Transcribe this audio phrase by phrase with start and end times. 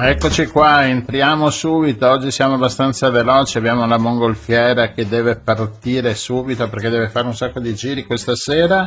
[0.00, 6.68] Eccoci qua, entriamo subito, oggi siamo abbastanza veloci, abbiamo la mongolfiera che deve partire subito
[6.68, 8.86] perché deve fare un sacco di giri questa sera,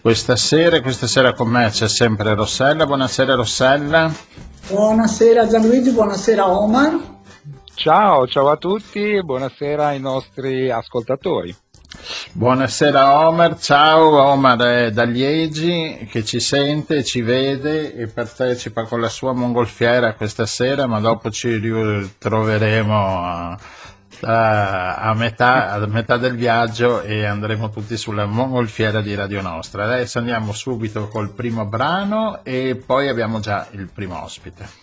[0.00, 4.12] questa sera, questa sera con me c'è sempre Rossella, buonasera Rossella.
[4.68, 6.96] Buonasera Gianluigi, buonasera Omar.
[7.74, 11.52] Ciao, ciao a tutti buonasera ai nostri ascoltatori.
[12.32, 19.00] Buonasera Omar, ciao Omar è da Liegi che ci sente, ci vede e partecipa con
[19.00, 23.58] la sua mongolfiera questa sera, ma dopo ci ritroveremo a-
[24.24, 29.84] a metà, a metà del viaggio e andremo tutti sulla mongolfiera di Radio Nostra.
[29.84, 34.80] Adesso andiamo subito col primo brano e poi abbiamo già il primo ospite.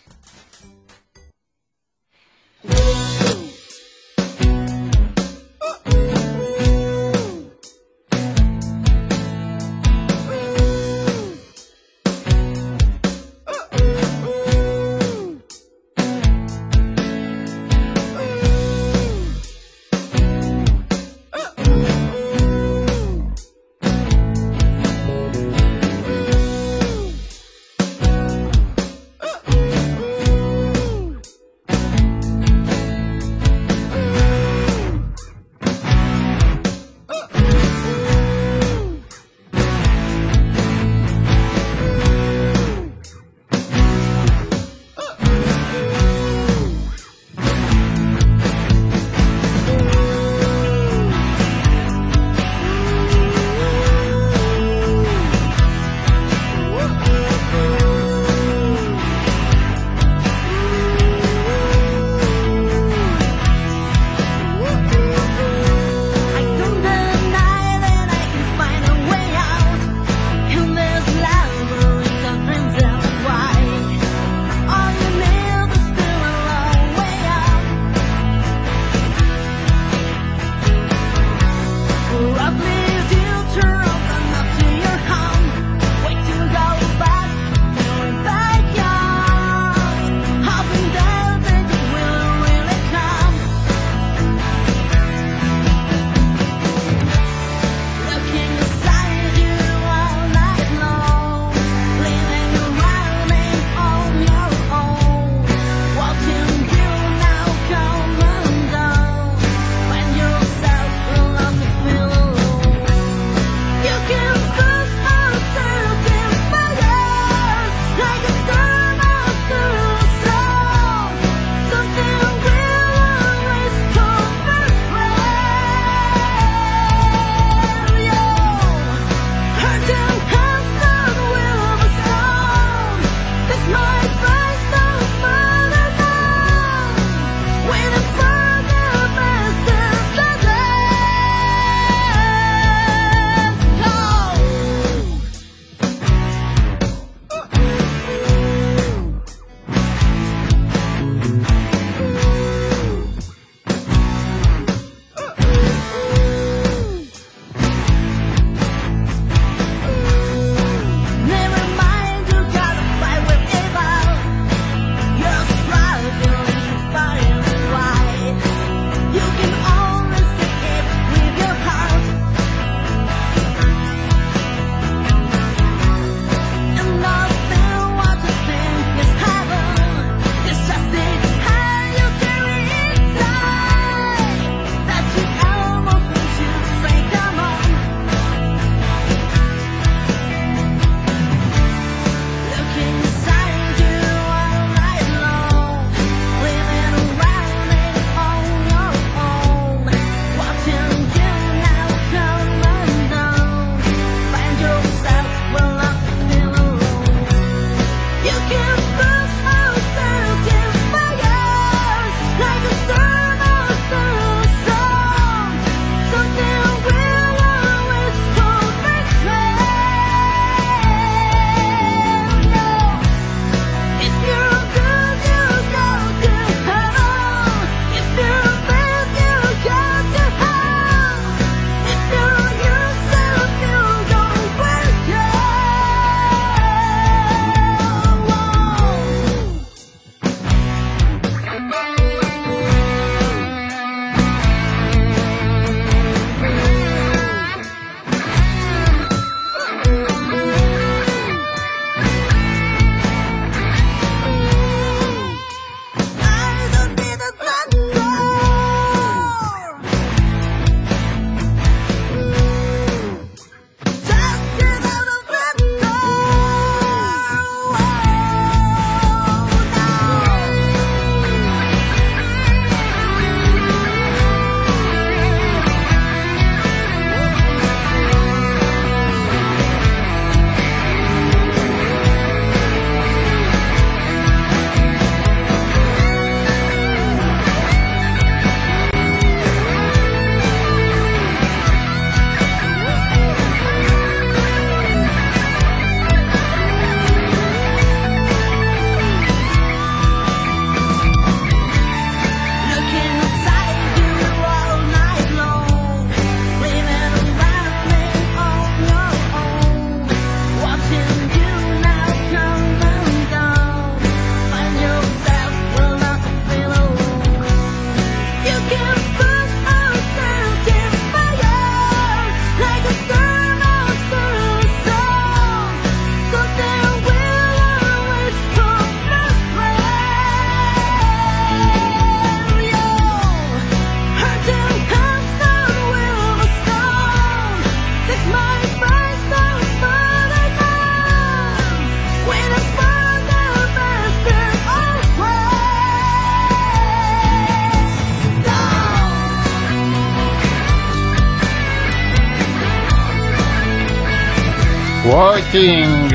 [355.30, 356.10] Waiting.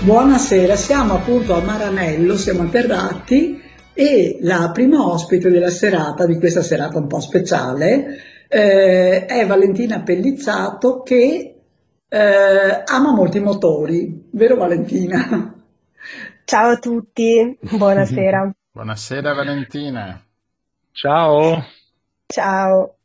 [0.00, 3.61] Buonasera, siamo appunto a Maranello, siamo atterrati
[4.02, 8.18] e la prima ospite della serata, di questa serata un po' speciale,
[8.48, 11.60] eh, è Valentina Pellizzato che
[12.08, 15.54] eh, ama molti motori, vero Valentina?
[16.44, 18.50] Ciao a tutti, buonasera.
[18.74, 20.20] Buonasera Valentina.
[20.90, 21.62] Ciao.
[22.26, 22.96] Ciao.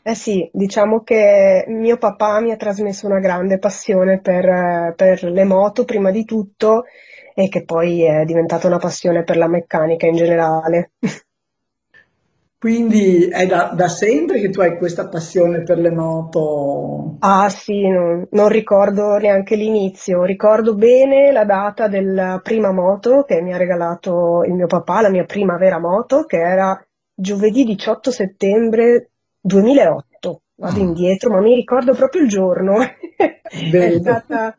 [0.00, 5.44] Eh sì, diciamo che mio papà mi ha trasmesso una grande passione per, per le
[5.44, 6.84] moto prima di tutto
[7.40, 10.90] e che poi è diventata una passione per la meccanica in generale.
[12.58, 17.16] Quindi è da, da sempre che tu hai questa passione per le moto?
[17.20, 23.40] Ah sì, non, non ricordo neanche l'inizio, ricordo bene la data della prima moto che
[23.42, 26.80] mi ha regalato il mio papà, la mia prima vera moto, che era
[27.12, 30.82] giovedì 18 settembre 2008, vado Mm.
[30.82, 32.76] indietro, ma mi ricordo proprio il giorno.
[33.76, 34.56] È stata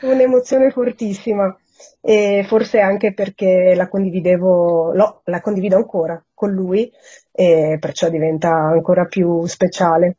[0.00, 1.56] un'emozione fortissima
[2.00, 6.90] e forse anche perché la condividevo, no, la condivido ancora con lui
[7.32, 10.16] e perciò diventa ancora più speciale.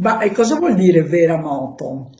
[0.00, 2.10] Ma e cosa vuol dire vera moto?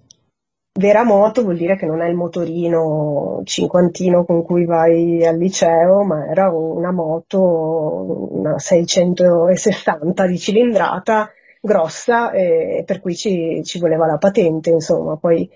[0.72, 6.04] Vera moto vuol dire che non è il motorino cinquantino con cui vai al liceo,
[6.04, 14.06] ma era una moto, una 660 di cilindrata grossa, e per cui ci, ci voleva
[14.06, 15.16] la patente, insomma.
[15.16, 15.48] Poi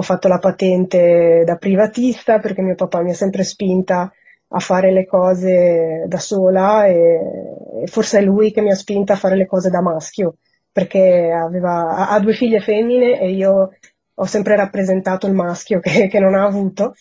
[0.00, 4.10] ho fatto la patente da privatista perché mio papà mi ha sempre spinta
[4.52, 7.20] a fare le cose da sola e,
[7.82, 10.36] e forse è lui che mi ha spinta a fare le cose da maschio,
[10.72, 13.70] perché aveva, ha due figlie femmine e io
[14.14, 16.94] ho sempre rappresentato il maschio che, che non ha avuto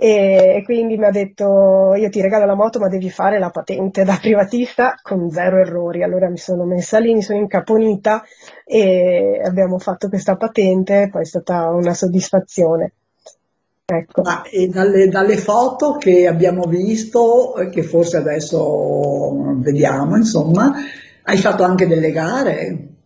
[0.00, 4.04] e, quindi mi ha detto io ti regalo la moto ma devi fare la patente
[4.04, 6.04] da privatista con zero errori.
[6.04, 8.22] Allora mi sono messa lì, mi sono incaponita
[8.64, 12.92] e abbiamo fatto questa patente, poi è stata una soddisfazione.
[13.86, 14.22] Ecco.
[14.22, 20.74] Ma e dalle, dalle foto che abbiamo visto, eh, che forse adesso vediamo, insomma,
[21.24, 22.97] hai fatto anche delle gare?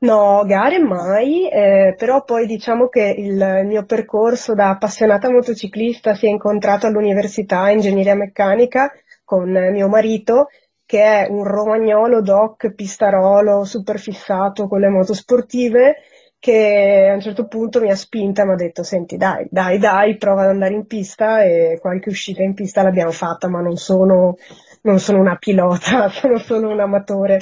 [0.00, 6.26] No, gare mai, eh, però poi diciamo che il, mio percorso da appassionata motociclista si
[6.26, 8.92] è incontrato all'università ingegneria meccanica
[9.24, 10.48] con mio marito,
[10.84, 15.96] che è un romagnolo doc pistarolo super fissato con le moto sportive,
[16.38, 19.78] che a un certo punto mi ha spinta e mi ha detto: Senti, dai, dai,
[19.78, 21.42] dai, prova ad andare in pista.
[21.42, 24.36] E qualche uscita in pista l'abbiamo fatta, ma non sono,
[24.82, 27.40] non sono una pilota, sono solo un amatore.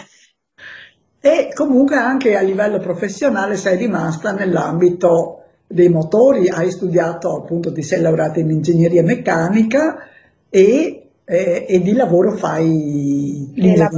[1.26, 7.82] E comunque anche a livello professionale sei rimasta nell'ambito dei motori, hai studiato appunto, ti
[7.82, 9.96] sei laureata in ingegneria meccanica
[10.48, 13.52] e, eh, e di lavoro fai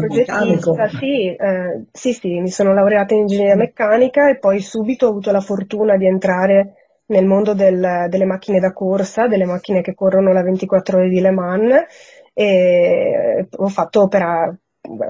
[0.08, 0.72] meccanico.
[0.72, 5.10] progettista, sì, eh, sì, sì, mi sono laureata in ingegneria meccanica e poi subito ho
[5.10, 6.74] avuto la fortuna di entrare
[7.08, 11.20] nel mondo del- delle macchine da corsa, delle macchine che corrono la 24 ore di
[11.20, 11.74] Le Mans
[12.32, 14.56] e ho fatto per a-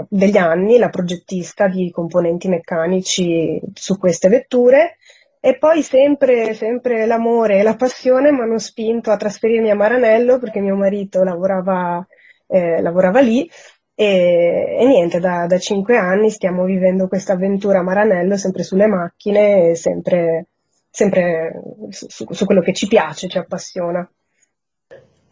[0.08, 4.96] degli anni la progettista di componenti meccanici su queste vetture
[5.40, 10.38] e poi sempre, sempre l'amore e la passione mi hanno spinto a trasferirmi a Maranello
[10.38, 12.04] perché mio marito lavorava,
[12.46, 13.48] eh, lavorava lì
[14.00, 18.86] e, e niente, da, da cinque anni stiamo vivendo questa avventura a Maranello, sempre sulle
[18.86, 20.46] macchine, sempre,
[20.88, 24.08] sempre su, su quello che ci piace, ci appassiona.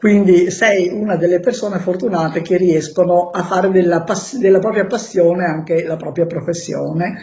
[0.06, 5.44] Quindi sei una delle persone fortunate che riescono a fare della, pass- della propria passione
[5.44, 7.18] anche la propria professione.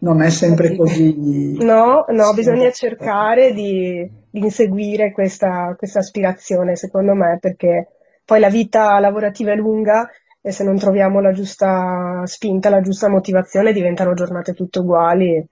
[0.00, 0.76] Non è sempre Sì.
[0.76, 1.56] così.
[1.56, 7.88] No, no, bisogna cercare di, di inseguire questa, questa aspirazione, secondo me, perché
[8.22, 10.06] poi la vita lavorativa è lunga
[10.42, 15.42] e se non troviamo la giusta spinta, la giusta motivazione, diventano giornate tutte uguali.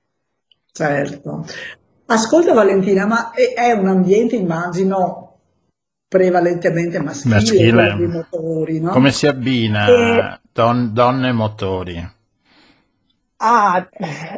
[0.73, 1.45] Certo.
[2.07, 5.24] Ascolta Valentina, ma è un ambiente, immagino,
[6.14, 8.09] prevalentemente maschile, quello dei Maschile.
[8.09, 8.94] motori, no?
[8.94, 9.26] Come si
[9.83, 12.11] E abbina don- donne e motori?
[13.37, 13.87] Ah,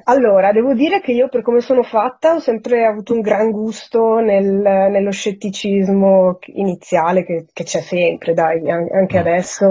[0.05, 4.19] allora, devo dire che io per come sono fatta ho sempre avuto un gran gusto
[4.19, 4.47] nel-
[4.91, 9.19] nello scetticismo iniziale che, che c'è sempre, dai, an- anche Mm.
[9.19, 9.69] adesso,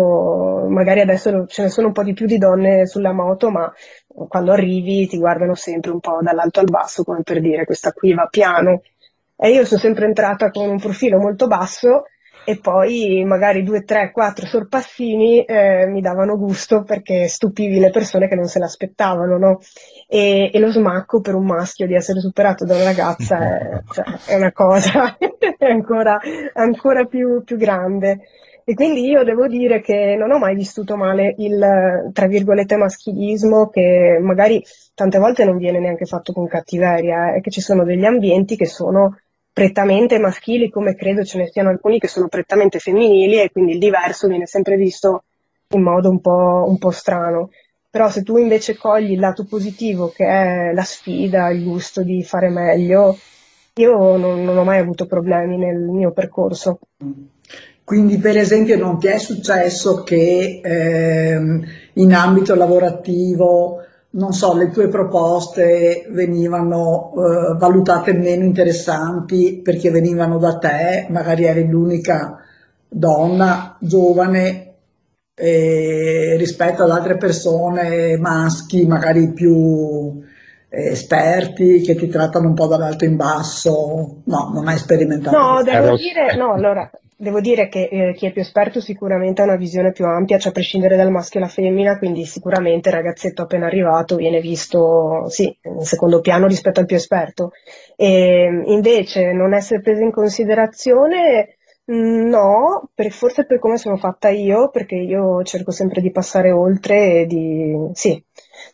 [0.69, 3.71] magari adesso ce ne sono un po' di più di donne sulla moto, ma
[4.27, 8.13] quando arrivi ti guardano sempre un po' dall'alto al basso, come per dire questa qui
[8.13, 8.81] va piano.
[9.37, 12.03] E io sono sempre entrata con un profilo molto basso
[12.47, 18.27] e poi magari due, tre, quattro sorpassini eh, mi davano gusto perché stupivi le persone
[18.27, 19.59] che non se l'aspettavano, no?
[20.07, 24.05] E, e, lo smacco per un maschio di essere superato da una ragazza è, cioè,
[24.27, 25.17] è una cosa
[25.57, 26.19] ancora,
[26.53, 28.19] ancora più, più grande.
[28.63, 33.69] E quindi io devo dire che non ho mai vissuto male il, tra virgolette, maschilismo
[33.69, 34.63] che magari
[34.95, 38.55] tante volte non viene neanche fatto con cattiveria, è eh, che ci sono degli ambienti
[38.55, 39.17] che sono
[39.55, 43.79] prettamente maschili, come credo ce ne siano alcuni che sono prettamente femminili e quindi il
[43.79, 45.23] diverso viene sempre visto
[45.69, 47.51] in modo un po', un po strano.
[47.89, 52.21] Però se tu invece cogli il lato positivo che è la sfida, il gusto di
[52.21, 53.17] fare meglio,
[53.75, 56.79] io non, non ho mai avuto problemi nel mio percorso.
[57.81, 63.85] Quindi per esempio non ti è successo che ehm, in ambito lavorativo
[64.15, 71.43] non so, le tue proposte venivano eh, valutate meno interessanti perché venivano da te, magari
[71.45, 72.39] eri l'unica
[72.87, 74.75] donna giovane
[75.33, 80.23] eh, rispetto ad altre persone maschi, magari più
[80.75, 84.21] esperti che ti trattano un po' dall'alto in basso.
[84.25, 85.37] No, non hai sperimentato.
[85.37, 89.45] No, devo dire, no, allora Devo dire che eh, chi è più esperto sicuramente ha
[89.45, 92.95] una visione più ampia, cioè a prescindere dal maschio e la femmina, quindi sicuramente il
[92.95, 97.51] ragazzetto appena arrivato viene visto, sì, in secondo piano rispetto al più esperto.
[97.95, 101.55] E invece non essere preso in considerazione,
[101.89, 106.51] mm, no, per, forse per come sono fatta io, perché io cerco sempre di passare
[106.51, 108.21] oltre e di, sì,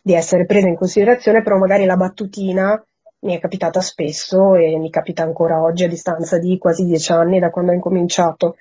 [0.02, 2.84] di essere presa in considerazione, però magari la battutina
[3.20, 7.38] mi è capitata spesso e mi capita ancora oggi a distanza di quasi dieci anni
[7.38, 8.56] da quando ho incominciato.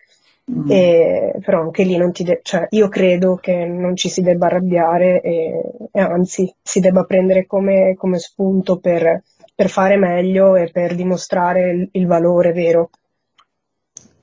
[0.51, 0.69] Mm.
[0.69, 4.47] E, però anche lì non ti de- cioè, io credo che non ci si debba
[4.47, 9.23] arrabbiare e, e anzi si debba prendere come, come spunto per,
[9.55, 12.89] per, fare meglio e per dimostrare il, il valore vero.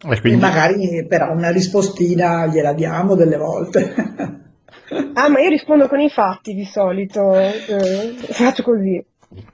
[0.08, 0.40] E quindi...
[0.40, 4.46] magari però una rispostina gliela diamo delle volte.
[5.14, 9.04] ah, ma io rispondo con i fatti di solito, eh, faccio così.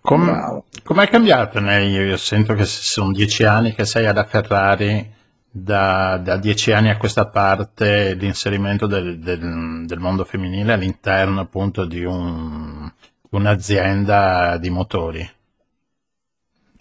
[0.01, 1.59] Com- com'è cambiato?
[1.59, 5.13] Io sento che sono dieci anni che sei alla Ferrari,
[5.51, 11.85] da, da dieci anni a questa parte l'inserimento del, del, del mondo femminile all'interno appunto
[11.85, 12.91] di un,
[13.31, 15.31] un'azienda di motori.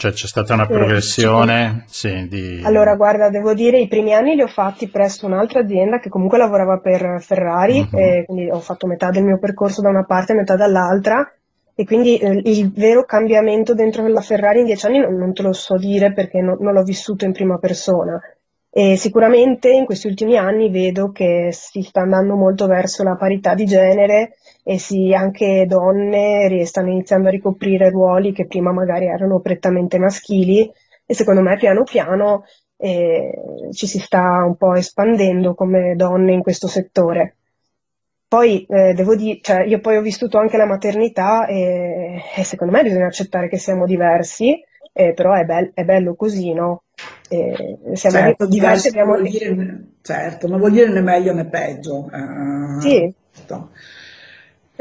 [0.04, 1.86] Cioè c'è stata una progressione?
[1.88, 2.62] Sì, di...
[2.66, 6.38] Allora, guarda, devo dire, i primi anni li ho fatti presso un'altra azienda che comunque
[6.38, 7.98] lavorava per Ferrari, uh-huh.
[7.98, 11.26] e quindi ho fatto metà del mio percorso da una parte e metà dall'altra
[11.74, 15.42] e quindi eh, il vero cambiamento dentro la Ferrari in dieci anni non, non te
[15.42, 18.20] lo so dire perché no, non l'ho vissuto in prima persona.
[18.70, 23.54] E sicuramente in questi ultimi anni vedo che si sta andando molto verso la parità
[23.54, 29.40] di genere e sì, anche donne stanno iniziando a ricoprire ruoli che prima magari erano
[29.42, 30.72] prettamente maschili
[31.06, 32.46] e secondo me piano piano
[32.78, 33.32] eh,
[33.72, 37.36] ci si sta un po' espandendo come donne in questo settore.
[38.28, 42.74] Poi eh, devo dire, cioè, io poi ho vissuto anche la maternità e, e secondo
[42.74, 44.60] me bisogna accettare che siamo diversi,
[44.92, 46.84] eh, però è, be- è, bello così, no?
[47.30, 49.16] E siamo certo, diversi, abbiamo...
[49.16, 52.10] non dire, certo, non vuol dire né meglio né peggio.
[52.12, 53.14] Uh, sì.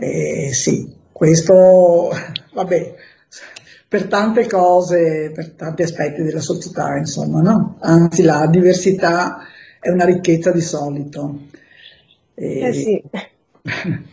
[0.02, 2.10] Eh, sì, questo,
[2.54, 2.94] vabbè,
[3.88, 7.76] per tante cose, per tanti aspetti della società, insomma, no?
[7.80, 9.38] Anzi, la diversità
[9.78, 11.38] è una ricchezza di solito.
[12.34, 13.02] eh sì.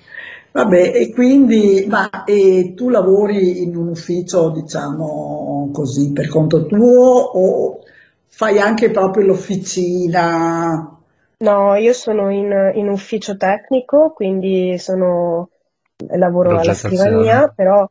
[0.51, 7.19] Vabbè, e quindi, ma e tu lavori in un ufficio, diciamo così, per conto tuo
[7.19, 7.79] o
[8.27, 10.99] fai anche proprio l'officina?
[11.41, 15.49] No, io sono in, in ufficio tecnico, quindi sono,
[16.07, 17.87] lavoro alla scrivania, però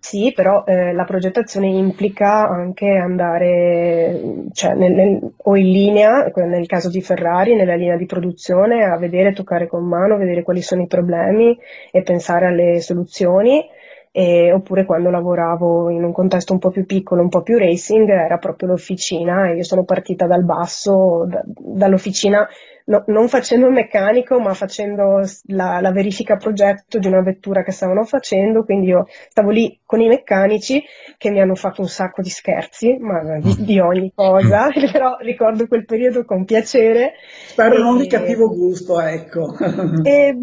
[0.00, 6.66] sì, però eh, la progettazione implica anche andare cioè, nel, nel, o in linea, nel
[6.66, 10.82] caso di Ferrari, nella linea di produzione, a vedere, toccare con mano, vedere quali sono
[10.82, 11.58] i problemi
[11.90, 13.64] e pensare alle soluzioni.
[14.10, 18.08] E, oppure quando lavoravo in un contesto un po' più piccolo, un po' più racing,
[18.08, 22.48] era proprio l'officina e io sono partita dal basso, da, dall'officina
[22.88, 27.72] no, non facendo il meccanico, ma facendo la, la, verifica progetto di una vettura che
[27.72, 30.82] stavano facendo, quindi io stavo lì con i meccanici
[31.16, 35.66] che mi hanno fatto un sacco di scherzi, ma di, di ogni cosa, però ricordo
[35.66, 37.12] quel periodo con piacere.
[37.46, 39.54] Spero e, non di cattivo gusto, ecco.
[40.02, 40.34] e,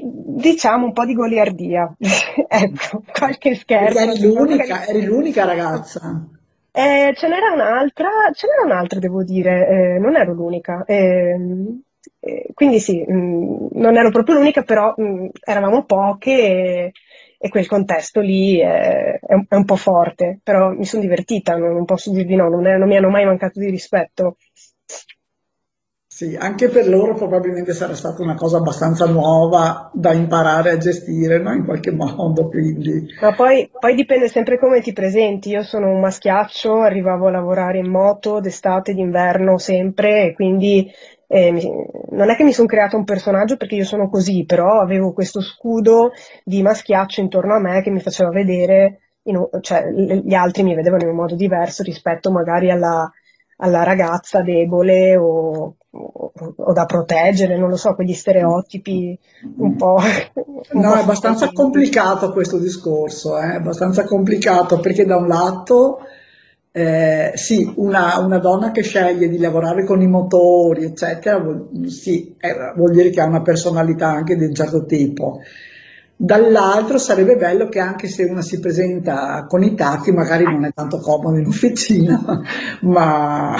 [0.00, 1.94] diciamo un po' di goliardia,
[2.48, 3.98] ecco, qualche scherzo.
[3.98, 6.26] Eri l'unica, eri l'unica ragazza.
[6.74, 10.84] Eh, ce n'era un'altra, ce n'era un'altra devo dire, eh, non ero l'unica.
[10.86, 11.36] Eh,
[12.54, 16.92] quindi sì, mm, non ero proprio l'unica, però mm, eravamo poche e,
[17.38, 21.84] e, quel contesto lì è, è, un, po' forte, però mi sono divertita, non, non
[21.84, 24.36] posso dirvi no, non, è, non mi hanno mai mancato di rispetto.
[26.22, 31.40] Sì, anche per loro probabilmente sarà stata una cosa abbastanza nuova da imparare a gestire,
[31.40, 31.52] no?
[31.52, 33.08] In qualche modo, quindi.
[33.20, 35.48] Ma poi, poi dipende sempre come ti presenti.
[35.48, 40.88] Io sono un maschiaccio, arrivavo a lavorare in moto d'estate, d'inverno, sempre, e quindi
[41.26, 41.50] eh,
[42.10, 45.40] non è che mi sono creato un personaggio perché io sono così, però avevo questo
[45.40, 46.12] scudo
[46.44, 51.02] di maschiaccio intorno a me che mi faceva vedere, in, cioè gli altri mi vedevano
[51.02, 53.10] in un modo diverso rispetto magari alla,
[53.62, 59.16] alla ragazza debole o, o, o, da proteggere, non lo so, quegli stereotipi
[59.58, 59.98] un po'.
[60.34, 63.54] Un no, po è abbastanza complicato questo discorso, è eh?
[63.56, 66.00] abbastanza complicato perché da un lato.
[66.74, 72.34] Eh, sì, una, una, donna che sceglie di lavorare con i motori, eccetera, vuol, sì,
[72.40, 75.40] eh, vuol dire che ha una personalità anche di un certo tipo.
[76.24, 80.72] Dall'altro sarebbe bello che anche se una si presenta con i tacchi, magari non è
[80.72, 82.40] tanto comodo in officina,
[82.82, 83.56] ma,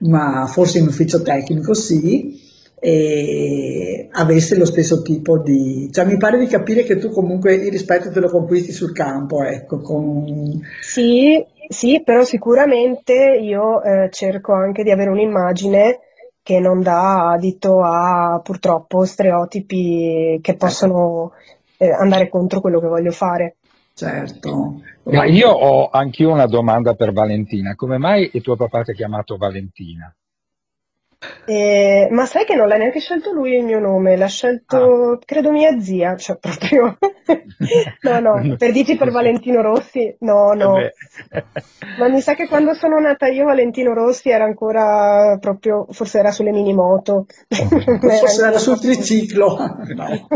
[0.00, 2.38] ma forse in ufficio tecnico sì,
[2.78, 5.88] e avesse lo stesso tipo di...
[5.90, 9.42] Cioè mi pare di capire che tu comunque il rispetto te lo conquisti sul campo,
[9.42, 9.80] ecco.
[9.80, 10.60] Con...
[10.82, 16.00] Sì, sì, però sicuramente io eh, cerco anche di avere un'immagine
[16.42, 21.32] che non dà adito a purtroppo stereotipi che possono
[21.78, 23.56] eh, andare contro quello che voglio fare.
[23.94, 24.82] Certo.
[25.04, 27.74] Ma io ho anch'io una domanda per Valentina.
[27.74, 30.14] Come mai il tuo papà ti ha chiamato Valentina?
[31.46, 35.18] Eh, ma sai che non l'ha neanche scelto lui il mio nome, l'ha scelto ah.
[35.24, 36.98] credo mia zia, cioè proprio
[38.02, 40.92] no no, per dirti per Valentino Rossi, no no, eh
[41.98, 46.30] ma mi sa che quando sono nata io Valentino Rossi era ancora proprio, forse era
[46.30, 49.56] sulle minimoto, forse era sul triciclo.
[49.94, 50.26] no.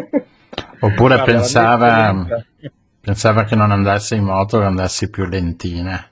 [0.80, 2.26] Oppure Guarda, pensava,
[3.00, 6.04] pensava che non andassi in moto, che andassi più lentina.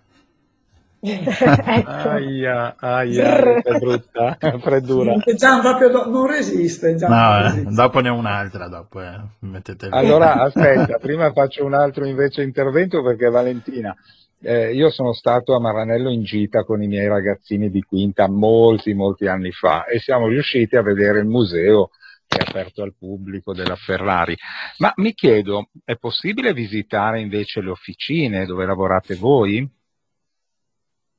[1.00, 1.90] ecco.
[1.90, 5.14] Aia, aia, è brutta, è freddura.
[5.36, 6.96] Gian proprio non resiste.
[6.96, 7.74] Gian no, non eh, resiste.
[7.74, 9.20] dopo ne ho un'altra, dopo eh.
[9.40, 13.94] mettete Allora, aspetta, prima faccio un altro invece intervento perché Valentina,
[14.40, 18.92] eh, io sono stato a Maranello in gita con i miei ragazzini di quinta molti,
[18.92, 21.90] molti anni fa e siamo riusciti a vedere il museo
[22.36, 24.36] è aperto al pubblico della Ferrari.
[24.78, 29.68] Ma mi chiedo, è possibile visitare invece le officine dove lavorate voi?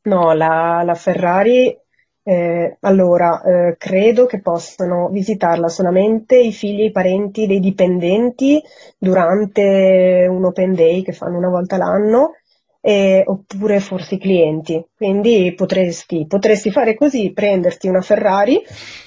[0.01, 1.75] No, la, la Ferrari,
[2.23, 8.61] eh, allora, eh, credo che possano visitarla solamente i figli e i parenti dei dipendenti
[8.97, 12.33] durante un open day che fanno una volta l'anno
[12.81, 14.83] eh, oppure forse i clienti.
[14.95, 18.61] Quindi potresti, potresti, fare così, prenderti una Ferrari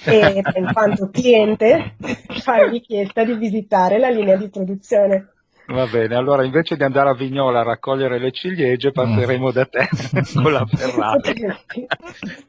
[0.05, 1.97] e in quanto cliente
[2.41, 5.32] fare richiesta di visitare la linea di produzione.
[5.73, 9.89] Va bene, allora invece di andare a Vignola a raccogliere le ciliegie passeremo da te
[10.35, 11.47] con la Ferrari.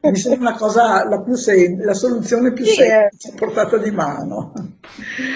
[0.02, 4.52] Mi sembra una cosa la, più sem- la soluzione più sì, semplice, portata di mano.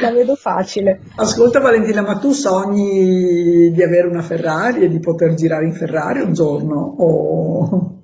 [0.03, 1.01] La vedo facile.
[1.17, 6.21] Ascolta Valentina, ma tu sogni di avere una Ferrari e di poter girare in Ferrari
[6.21, 6.95] un giorno?
[6.99, 7.98] O...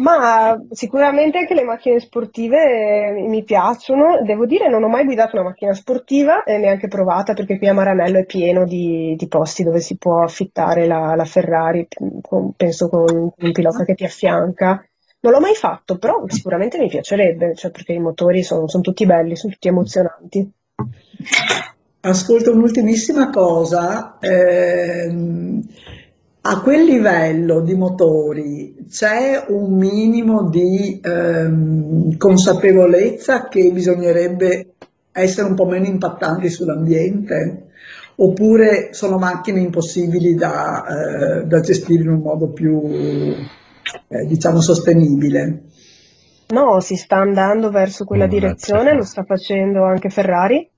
[0.00, 4.20] Ma sicuramente anche le macchine sportive mi piacciono.
[4.22, 7.72] Devo dire, non ho mai guidato una macchina sportiva e neanche provata perché qui a
[7.72, 11.88] Maranello è pieno di, di posti dove si può affittare la, la Ferrari,
[12.20, 14.86] con, penso con un pilota che ti affianca.
[15.20, 19.06] Non l'ho mai fatto, però sicuramente mi piacerebbe, cioè perché i motori sono, sono tutti
[19.06, 20.50] belli, sono tutti emozionanti.
[22.00, 24.18] Ascolta un'ultimissima cosa.
[24.20, 25.10] Eh,
[26.48, 34.74] a quel livello di motori c'è un minimo di ehm, consapevolezza che bisognerebbe
[35.10, 37.64] essere un po' meno impattanti sull'ambiente?
[38.18, 42.80] Oppure sono macchine impossibili da, eh, da gestire in un modo più,
[44.08, 45.62] eh, diciamo, sostenibile?
[46.48, 50.70] No, si sta andando verso quella direzione, lo sta facendo anche Ferrari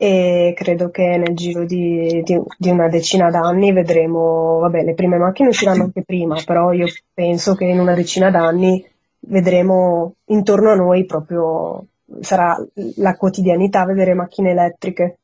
[0.00, 5.18] e credo che nel giro di, di, di una decina d'anni vedremo, vabbè, le prime
[5.18, 8.86] macchine usciranno anche prima, però io penso che in una decina d'anni
[9.22, 11.84] vedremo intorno a noi proprio,
[12.20, 12.56] sarà
[12.98, 15.18] la quotidianità vedere macchine elettriche.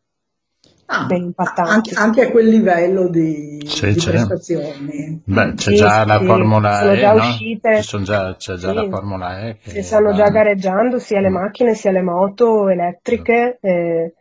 [0.86, 1.06] Ah,
[1.54, 5.22] anche, anche, a quel livello di, sì, di prestazioni.
[5.24, 7.22] Beh, c'è sì, già la Formula E, già no?
[7.22, 7.58] Ci
[8.02, 9.56] già, c'è già la Formula E.
[9.62, 13.58] Che stanno già gareggiando sia le macchine sia le moto elettriche.
[13.62, 14.12] Eh,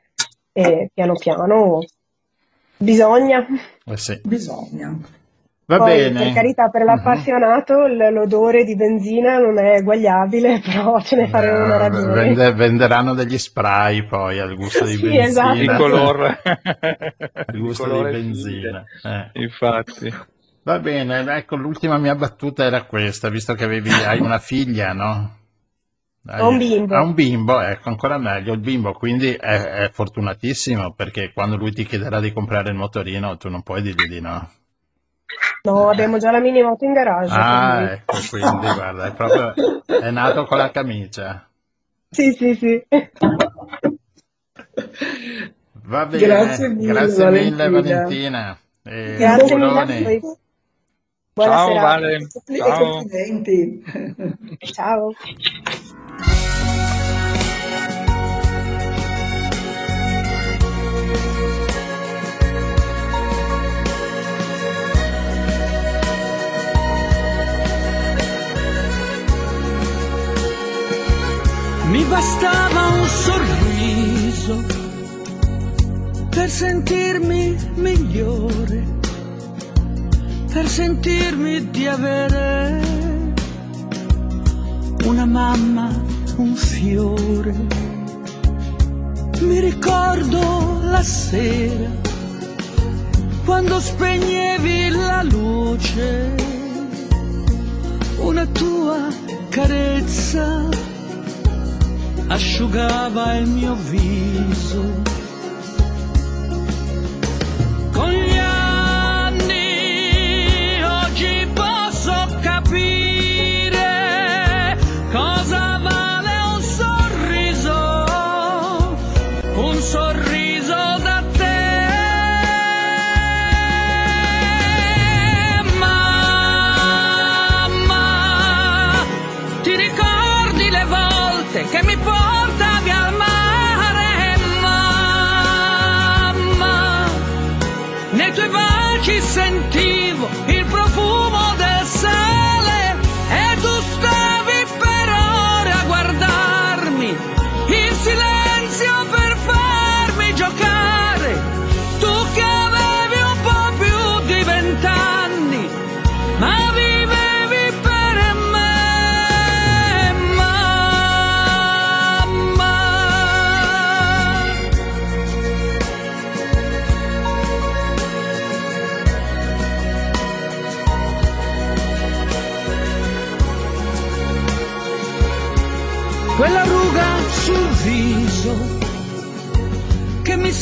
[0.54, 1.84] e piano piano
[2.78, 3.46] bisogna.
[3.86, 4.22] Eh sì.
[4.24, 4.98] Bisogna.
[5.66, 6.24] Va Poi, bene.
[6.26, 8.12] Per carità, per l'appassionato uh-huh.
[8.12, 12.14] l'odore di benzina non è eguagliabile, però ce ne faremo uh, una ragione.
[12.14, 15.24] Vende, venderanno degli spray poi al gusto di sì, benzina.
[15.24, 15.60] Esatto.
[15.60, 16.42] Il colore.
[16.44, 18.84] al gusto di benzina.
[19.04, 19.42] Eh.
[19.42, 20.14] Infatti.
[20.66, 25.43] Va bene, ecco l'ultima mia battuta era questa, visto che avevi, hai una figlia, no?
[26.26, 26.96] A un bimbo.
[26.96, 31.74] A un bimbo, ecco, ancora meglio, il bimbo quindi è, è fortunatissimo perché quando lui
[31.74, 34.50] ti chiederà di comprare il motorino tu non puoi dirgli di no.
[35.64, 37.34] No, abbiamo già la mini moto in garage.
[37.34, 37.94] Ah, quindi.
[37.94, 39.54] ecco, quindi guarda, è proprio,
[39.86, 41.48] è nato con la camicia.
[42.10, 42.86] Sì, sì, sì.
[45.86, 47.98] Va bene, Grazie mille, grazie mille Valentina.
[48.00, 48.58] Valentina.
[48.84, 50.22] E Grazie mille a voi.
[51.34, 51.88] Buona Ciao serata.
[51.88, 52.92] Vale, ciao.
[52.92, 53.84] complimenti.
[54.72, 55.14] Ciao.
[71.94, 74.64] Mi bastava un sorriso
[76.28, 78.84] per sentirmi migliore,
[80.52, 82.82] per sentirmi di avere
[85.06, 85.92] una mamma,
[86.38, 87.54] un fiore.
[89.42, 91.92] Mi ricordo la sera
[93.46, 96.36] quando spegnevi la luce,
[98.18, 99.10] una tua
[99.50, 100.93] carezza
[102.28, 105.02] asciugava il mio viso.
[107.92, 108.12] Con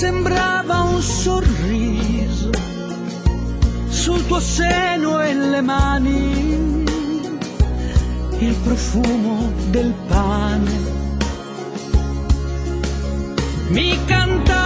[0.01, 2.49] sembrava un sorriso
[3.87, 6.83] sul tuo seno e le mani.
[8.39, 10.71] Il profumo del pane
[13.69, 14.60] mi cantavi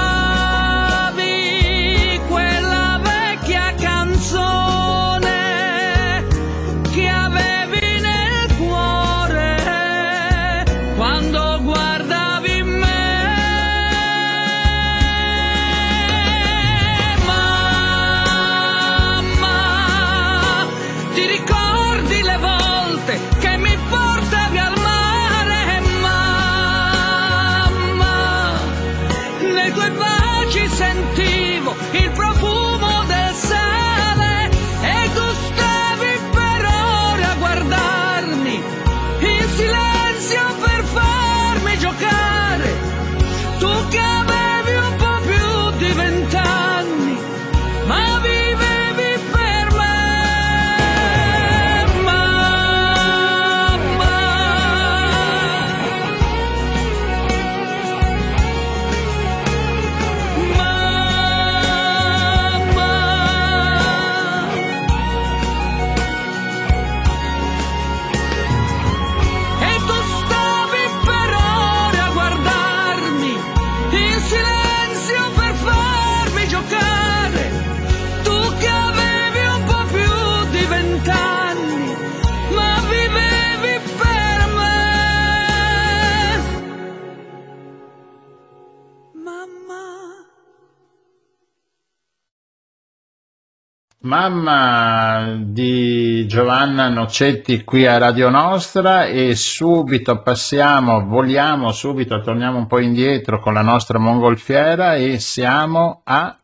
[94.06, 102.68] Mamma di Giovanna Nocetti qui a Radio Nostra e subito passiamo, voliamo subito, torniamo un
[102.68, 106.38] po' indietro con la nostra mongolfiera e siamo a,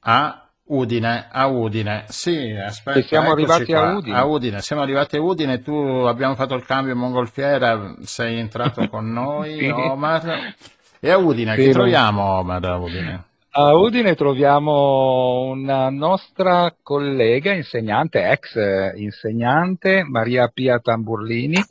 [0.00, 2.04] a Udine, a Udine.
[2.08, 4.16] Sì, aspetta, E siamo arrivati a Udine.
[4.16, 4.60] a Udine.
[4.62, 9.58] Siamo arrivati a Udine, tu abbiamo fatto il cambio in mongolfiera, sei entrato con noi,
[9.60, 9.68] Sì.
[9.68, 10.54] Omar.
[10.98, 13.24] E a Udine, Sì, chi troviamo Omar a Udine?
[13.56, 21.62] A Udine troviamo una nostra collega insegnante, ex eh, insegnante, Maria Pia Tamburlini,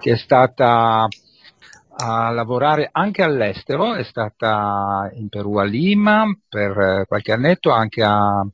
[0.00, 1.08] che è stata
[1.96, 8.02] a lavorare anche all'estero, è stata in Perù a Lima per eh, qualche annetto, anche,
[8.02, 8.46] a,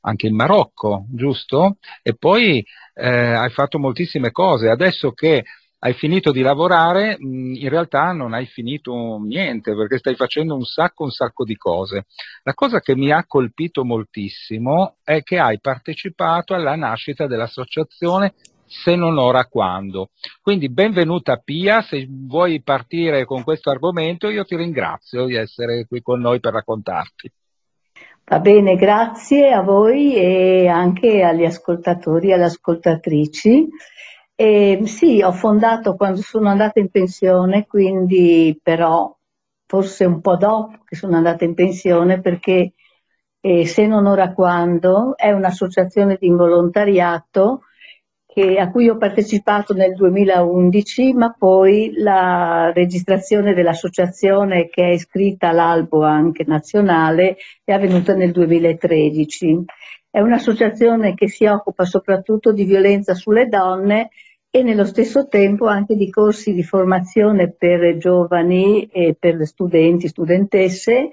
[0.00, 1.76] anche in Marocco, giusto?
[2.02, 4.70] E poi eh, hai fatto moltissime cose.
[4.70, 5.44] Adesso che
[5.82, 11.04] hai finito di lavorare, in realtà non hai finito niente perché stai facendo un sacco,
[11.04, 12.06] un sacco di cose.
[12.42, 18.34] La cosa che mi ha colpito moltissimo è che hai partecipato alla nascita dell'associazione
[18.66, 20.10] se non ora quando.
[20.42, 26.02] Quindi benvenuta Pia, se vuoi partire con questo argomento io ti ringrazio di essere qui
[26.02, 27.32] con noi per raccontarti.
[28.26, 33.66] Va bene, grazie a voi e anche agli ascoltatori e alle ascoltatrici.
[34.40, 39.14] E, sì, ho fondato quando sono andata in pensione, quindi però
[39.66, 42.72] forse un po' dopo che sono andata in pensione perché
[43.38, 47.64] eh, se non ora quando è un'associazione di involontariato
[48.24, 55.48] che, a cui ho partecipato nel 2011, ma poi la registrazione dell'associazione che è iscritta
[55.48, 59.64] all'albo anche nazionale è avvenuta nel 2013.
[60.08, 64.08] È un'associazione che si occupa soprattutto di violenza sulle donne
[64.50, 71.10] e nello stesso tempo anche di corsi di formazione per giovani e per studenti, studentesse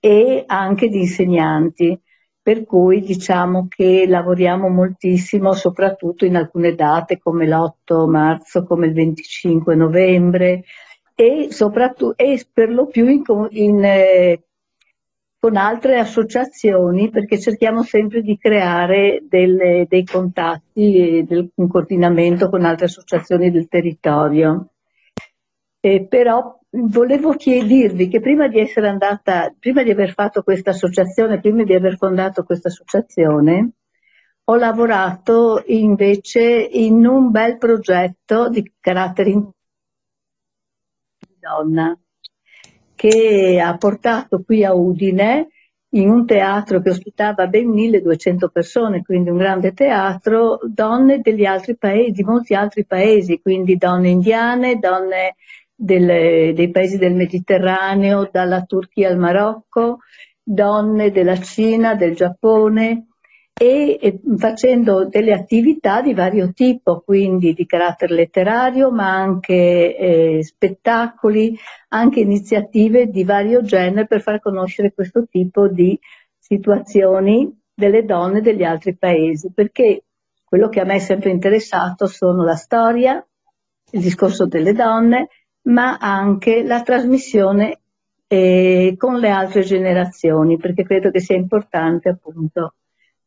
[0.00, 1.98] e anche di insegnanti.
[2.42, 8.94] Per cui diciamo che lavoriamo moltissimo soprattutto in alcune date come l'8 marzo, come il
[8.94, 10.64] 25 novembre
[11.14, 14.42] e, soprattutto, e per lo più in, in, eh,
[15.42, 22.48] con altre associazioni perché cerchiamo sempre di creare delle, dei contatti e del, un coordinamento
[22.48, 24.68] con altre associazioni del territorio.
[25.80, 31.40] Eh, però volevo dirvi che prima di essere andata, prima di aver fatto questa associazione,
[31.40, 33.70] prima di aver fondato questa associazione,
[34.44, 39.44] ho lavorato invece in un bel progetto di carattere di
[41.40, 41.98] donna
[43.02, 45.48] che ha portato qui a Udine
[45.94, 51.76] in un teatro che ospitava ben 1200 persone, quindi un grande teatro, donne degli altri
[51.76, 55.34] paesi, di molti altri paesi, quindi donne indiane, donne
[55.74, 59.98] del, dei paesi del Mediterraneo, dalla Turchia al Marocco,
[60.40, 63.08] donne della Cina, del Giappone
[63.62, 71.56] e, facendo delle attività di vario tipo, quindi di carattere letterario, ma anche eh, spettacoli,
[71.90, 75.96] anche iniziative di vario genere per far conoscere questo tipo di
[76.38, 80.06] situazioni delle donne degli altri paesi, perché
[80.44, 83.24] quello che a me è sempre interessato sono la storia,
[83.92, 85.28] il discorso delle donne,
[85.68, 87.78] ma anche la trasmissione
[88.26, 92.74] eh, con le altre generazioni, perché credo che sia importante appunto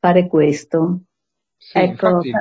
[0.05, 0.99] fare questo.
[1.57, 2.07] Sì, ecco.
[2.07, 2.31] Infatti,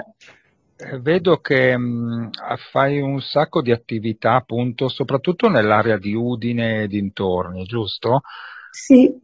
[0.77, 2.31] eh, vedo che mh,
[2.71, 8.21] fai un sacco di attività appunto, soprattutto nell'area di Udine e dintorni, giusto?
[8.71, 9.19] Sì, eh,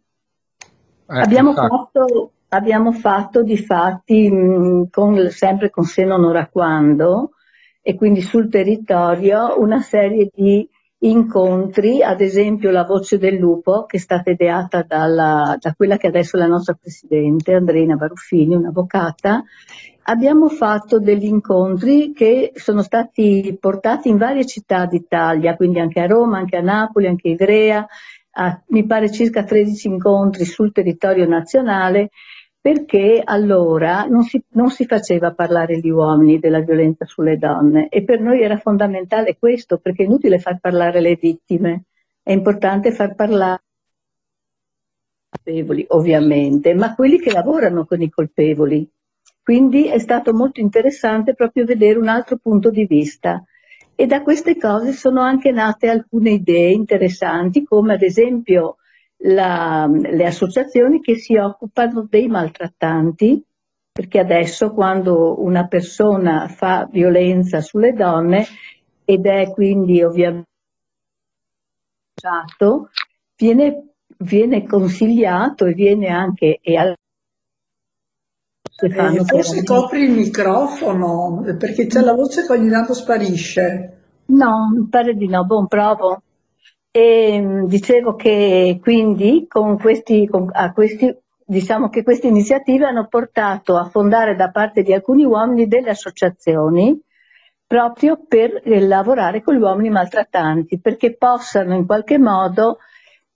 [1.07, 7.33] abbiamo, fatto, abbiamo, fatto, di fatti mh, con, sempre con se non ora quando,
[7.83, 10.66] e quindi sul territorio una serie di
[11.01, 16.09] incontri, ad esempio la voce del lupo che è stata ideata dalla, da quella che
[16.09, 19.45] adesso è la nostra presidente Andreina Baruffini, un'avvocata.
[20.05, 26.07] Abbiamo fatto degli incontri che sono stati portati in varie città d'Italia, quindi anche a
[26.07, 27.87] Roma, anche a Napoli, anche a Ivrea,
[28.33, 32.11] a, mi pare circa 13 incontri sul territorio nazionale
[32.61, 38.05] perché allora non si, non si, faceva parlare gli uomini della violenza sulle donne e
[38.05, 41.85] per noi era fondamentale questo, perché è inutile far parlare le vittime,
[42.23, 48.87] è importante far parlare i colpevoli, ovviamente, ma quelli che lavorano con i colpevoli.
[49.42, 53.42] Quindi è stato molto interessante proprio vedere un altro punto di vista.
[53.94, 58.77] E da queste cose sono anche nate alcune idee interessanti, come ad esempio
[59.23, 63.45] la, le associazioni che si occupano dei maltrattanti,
[63.93, 68.47] perché adesso quando una persona fa violenza sulle donne
[69.05, 70.49] ed è quindi ovviamente
[73.37, 76.95] viene, viene consigliato e viene anche e al
[78.83, 83.97] eh, forse copri il microfono perché c'è la voce che ogni tanto sparisce.
[84.27, 86.23] No, mi pare di no, buon provo.
[86.90, 93.76] E mm, dicevo che quindi con questi, con, questi, diciamo che queste iniziative hanno portato
[93.76, 97.00] a fondare da parte di alcuni uomini delle associazioni
[97.70, 102.79] proprio per eh, lavorare con gli uomini maltrattanti, perché possano in qualche modo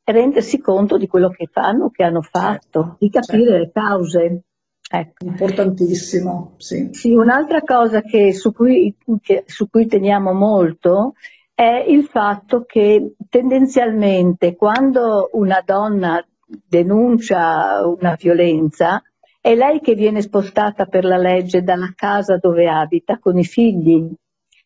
[0.03, 3.59] rendersi conto di quello che fanno, che hanno fatto, di capire certo.
[3.59, 4.43] le cause.
[4.91, 5.25] Ecco.
[5.25, 6.89] Importantissimo, sì.
[6.93, 11.15] sì un'altra cosa che, su, cui, che, su cui teniamo molto
[11.55, 19.01] è il fatto che tendenzialmente quando una donna denuncia una violenza,
[19.41, 24.11] è lei che viene spostata per la legge dalla casa dove abita con i figli.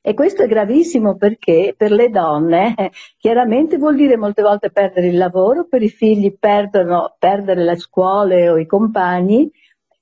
[0.01, 5.09] E questo è gravissimo perché per le donne eh, chiaramente vuol dire molte volte perdere
[5.09, 9.51] il lavoro, per i figli perdono, perdere le scuole o i compagni,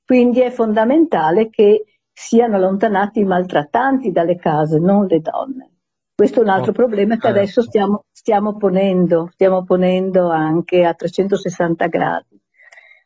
[0.04, 5.75] quindi è fondamentale che siano allontanati i maltrattanti dalle case, non le donne.
[6.16, 10.94] Questo è un altro oh, problema che adesso stiamo, stiamo, ponendo, stiamo ponendo anche a
[10.94, 12.40] 360 gradi.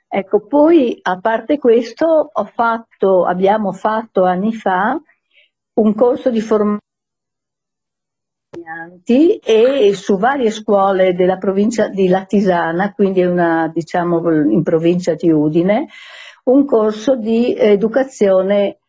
[0.06, 4.96] Ecco, poi a parte questo fatto, abbiamo fatto anni fa
[5.74, 6.78] un corso di formazione
[9.42, 15.88] e su varie scuole della provincia di Latisana, quindi una, diciamo in provincia di Udine,
[16.44, 18.79] un corso di educazione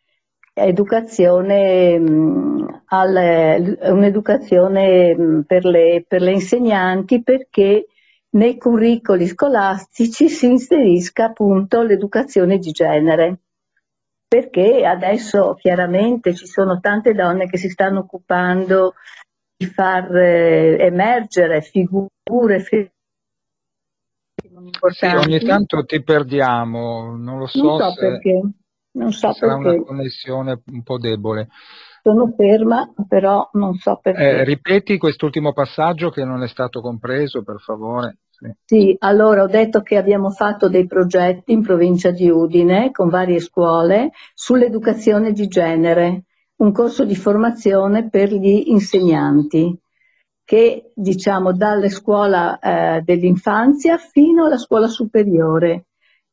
[0.53, 7.87] educazione, mh, al, un'educazione mh, per, le, per le insegnanti perché
[8.31, 13.39] nei curricoli scolastici si inserisca appunto l'educazione di genere
[14.31, 18.93] perché adesso chiaramente ci sono tante donne che si stanno occupando
[19.57, 22.89] di far eh, emergere figure sì,
[25.05, 27.99] ogni tanto ti perdiamo, non lo so, non so se...
[27.99, 28.41] perché.
[28.93, 29.69] Non so sarà perché.
[29.69, 31.47] una connessione un po' debole.
[32.03, 34.21] Sono ferma, però non so perché.
[34.21, 38.17] Eh, ripeti quest'ultimo passaggio che non è stato compreso, per favore.
[38.41, 38.51] Sì.
[38.65, 43.39] sì, allora ho detto che abbiamo fatto dei progetti in provincia di Udine con varie
[43.39, 46.23] scuole sull'educazione di genere,
[46.55, 49.79] un corso di formazione per gli insegnanti
[50.43, 55.85] che diciamo dalle scuola eh, dell'infanzia fino alla scuola superiore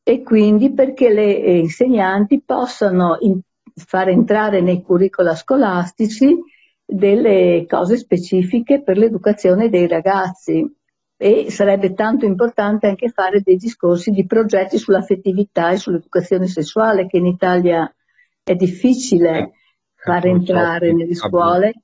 [0.09, 3.39] e quindi perché le eh, insegnanti possano in,
[3.75, 6.35] far entrare nei curricula scolastici
[6.83, 10.67] delle cose specifiche per l'educazione dei ragazzi.
[11.15, 17.17] E sarebbe tanto importante anche fare dei discorsi di progetti sull'affettività e sull'educazione sessuale che
[17.17, 17.93] in Italia
[18.41, 19.51] è difficile eh,
[19.93, 21.83] far entrare nelle scuole,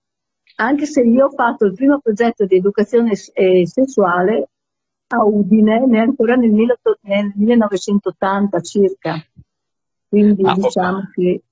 [0.56, 4.50] anche se io ho fatto il primo progetto di educazione eh, sessuale
[5.08, 9.24] a Udine ancora nel, nel 1980 circa.
[10.08, 11.12] Quindi ah, diciamo okay.
[11.14, 11.44] che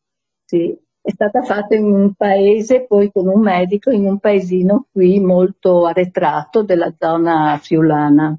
[0.46, 5.20] sì, è stata fatta in un paese, poi con un medico, in un paesino qui
[5.20, 8.38] molto arretrato della zona friulana.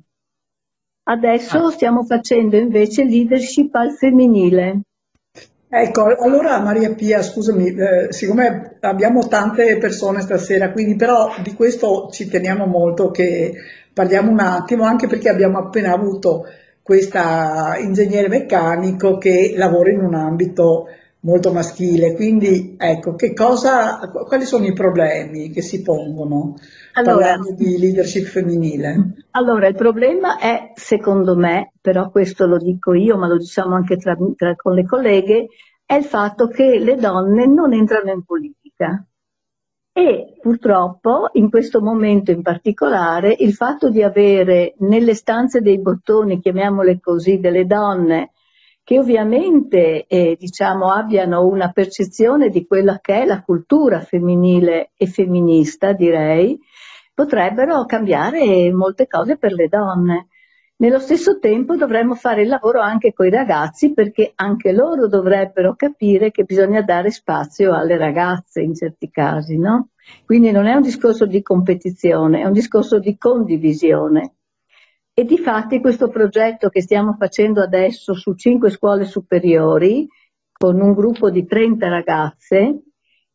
[1.06, 1.70] Adesso ah.
[1.70, 4.80] stiamo facendo invece leadership al femminile.
[5.68, 12.08] Ecco, allora Maria Pia, scusami, eh, siccome abbiamo tante persone stasera, quindi però di questo
[12.12, 13.54] ci teniamo molto che
[13.94, 16.44] parliamo un attimo, anche perché abbiamo appena avuto
[16.82, 20.88] questa ingegnere meccanico che lavora in un ambito
[21.20, 26.56] molto maschile, quindi ecco, che cosa, quali sono i problemi che si pongono
[26.92, 29.14] allora, parlando di leadership femminile?
[29.30, 33.96] Allora, il problema è, secondo me, però questo lo dico io, ma lo diciamo anche
[33.96, 35.46] tra, tra, con le colleghe,
[35.86, 39.02] è il fatto che le donne non entrano in politica.
[39.96, 46.40] E purtroppo in questo momento in particolare il fatto di avere nelle stanze dei bottoni,
[46.40, 48.32] chiamiamole così, delle donne
[48.82, 55.06] che ovviamente eh, diciamo, abbiano una percezione di quella che è la cultura femminile e
[55.06, 56.58] femminista, direi,
[57.14, 60.26] potrebbero cambiare molte cose per le donne.
[60.76, 65.76] Nello stesso tempo dovremmo fare il lavoro anche con i ragazzi perché anche loro dovrebbero
[65.76, 69.90] capire che bisogna dare spazio alle ragazze in certi casi, no?
[70.24, 74.34] Quindi non è un discorso di competizione, è un discorso di condivisione.
[75.14, 80.08] E di fatti questo progetto che stiamo facendo adesso su cinque scuole superiori,
[80.50, 82.82] con un gruppo di 30 ragazze,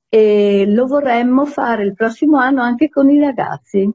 [0.10, 3.90] e lo vorremmo fare il prossimo anno anche con i ragazzi,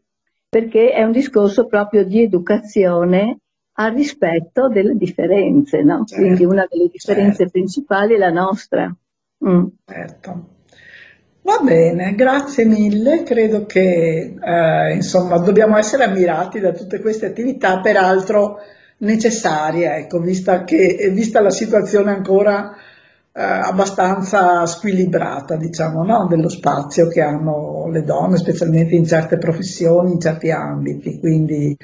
[0.54, 3.38] perché è un discorso proprio di educazione
[3.78, 6.04] al rispetto delle differenze, no?
[6.04, 7.50] certo, quindi una delle differenze certo.
[7.50, 8.94] principali è la nostra.
[9.44, 9.64] Mm.
[9.84, 10.48] Certo.
[11.42, 17.80] Va bene, grazie mille, credo che eh, insomma dobbiamo essere ammirati da tutte queste attività,
[17.80, 18.58] peraltro
[18.98, 22.76] necessarie, ecco, vista, che, vista la situazione ancora
[23.36, 26.28] eh, abbastanza squilibrata, diciamo, no?
[26.28, 31.18] dello spazio che hanno le donne, specialmente in certe professioni, in certi ambiti.
[31.18, 31.76] Quindi,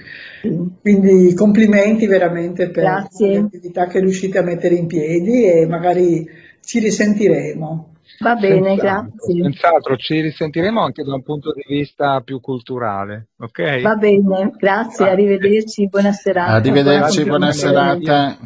[0.80, 3.40] quindi complimenti veramente per Grazie.
[3.40, 6.24] l'attività che riuscite a mettere in piedi e magari
[6.60, 7.94] ci risentiremo.
[8.20, 9.42] Va bene, senz'altro, grazie.
[9.42, 13.80] Senz'altro, ci risentiremo anche da un punto di vista più culturale, ok?
[13.80, 15.10] Va bene, grazie, ah.
[15.10, 16.52] arrivederci, buona serata.
[16.52, 18.36] Arrivederci, buona serata.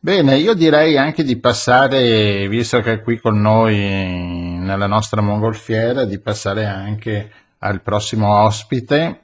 [0.00, 6.04] Bene, io direi anche di passare, visto che è qui con noi nella nostra mongolfiera,
[6.04, 9.22] di passare anche al prossimo ospite.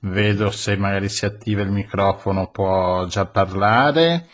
[0.00, 4.26] Vedo se magari si attiva il microfono, può già parlare.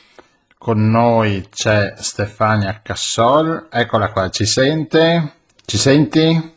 [0.57, 5.35] Con noi c'è Stefania Cassol, eccola qua, ci sente?
[5.67, 6.55] Ci senti?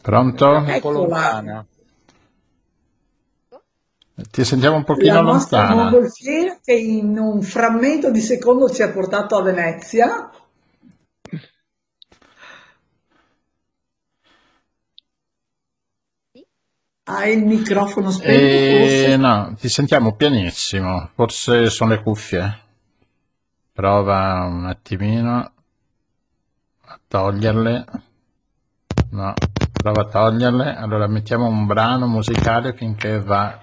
[0.00, 0.64] Pronto?
[0.66, 1.64] Eccola.
[4.30, 5.84] Ti sentiamo un pochino La lontana.
[5.90, 10.30] mongolfiera che in un frammento di secondo ci ha portato a Venezia.
[17.04, 19.18] Hai il microfono spento, Eh, forse?
[19.18, 22.60] no, ti sentiamo pianissimo, forse sono le cuffie.
[23.72, 25.52] Prova un attimino
[26.92, 27.84] a toglierle.
[29.10, 29.34] No,
[29.72, 30.74] prova a toglierle.
[30.76, 33.60] Allora mettiamo un brano musicale finché va.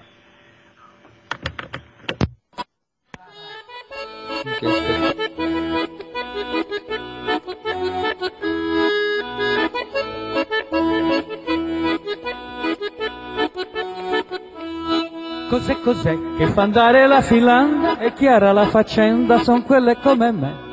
[15.49, 17.97] Cos'è cos'è che fa andare la filanda?
[17.97, 20.67] È chiara la faccenda, son quelle come me.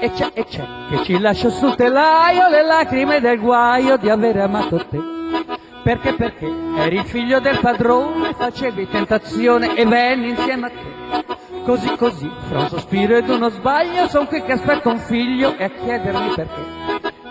[0.00, 4.38] E c'è, e c'è, che ci lascia sul telaio le lacrime del guaio di aver
[4.38, 4.98] amato te.
[5.84, 11.35] Perché, perché eri il figlio del padrone, facevi tentazione e venni insieme a te.
[11.66, 15.64] Così, così, fra un sospiro ed uno sbaglio, son qui che aspetto un figlio e
[15.64, 16.64] a chiedermi perché.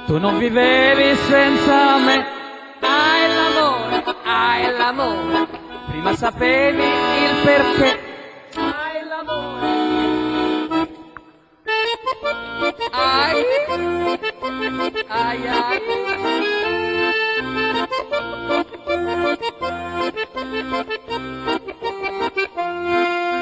[0.07, 2.25] Tu non vivevi senza me,
[2.81, 5.47] hai l'amore, hai l'amore.
[5.87, 7.99] Prima sapevi il perché,
[8.55, 9.67] hai l'amore.
[12.91, 13.45] Ai,
[15.07, 15.81] ai, ai.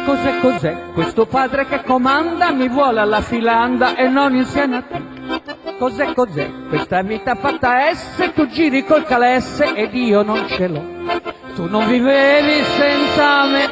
[0.05, 5.01] Cos'è, cos'è questo padre che comanda, mi vuole alla filanda e non insieme a te?
[5.77, 10.83] Cos'è, cos'è questa vita fatta S, tu giri col calesse ed io non ce l'ho.
[11.55, 13.69] Tu non vivevi senza me,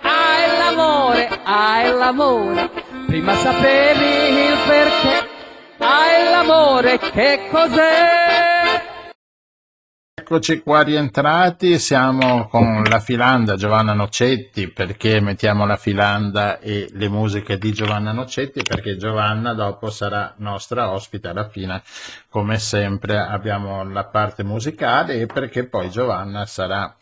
[0.00, 2.70] hai l'amore, hai l'amore,
[3.06, 5.28] prima sapevi il perché,
[5.78, 8.45] hai l'amore, che cos'è?
[10.28, 17.08] Eccoci qua rientrati, siamo con la filanda Giovanna Nocetti, perché mettiamo la filanda e le
[17.08, 18.62] musiche di Giovanna Nocetti?
[18.62, 21.80] Perché Giovanna dopo sarà nostra ospite alla fine,
[22.28, 26.92] come sempre abbiamo la parte musicale e perché poi Giovanna sarà,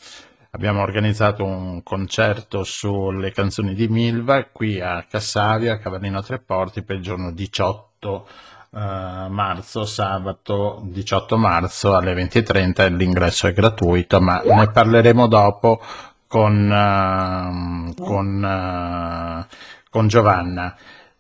[0.51, 6.97] abbiamo organizzato un concerto sulle canzoni di Milva qui a Cassavia, a Cavallino Treporti per
[6.97, 8.29] il giorno 18
[8.75, 15.81] eh, marzo, sabato 18 marzo alle 20.30 l'ingresso è gratuito, ma ne parleremo dopo
[16.27, 19.47] con, ehm, con, eh,
[19.91, 20.77] con Giovanna.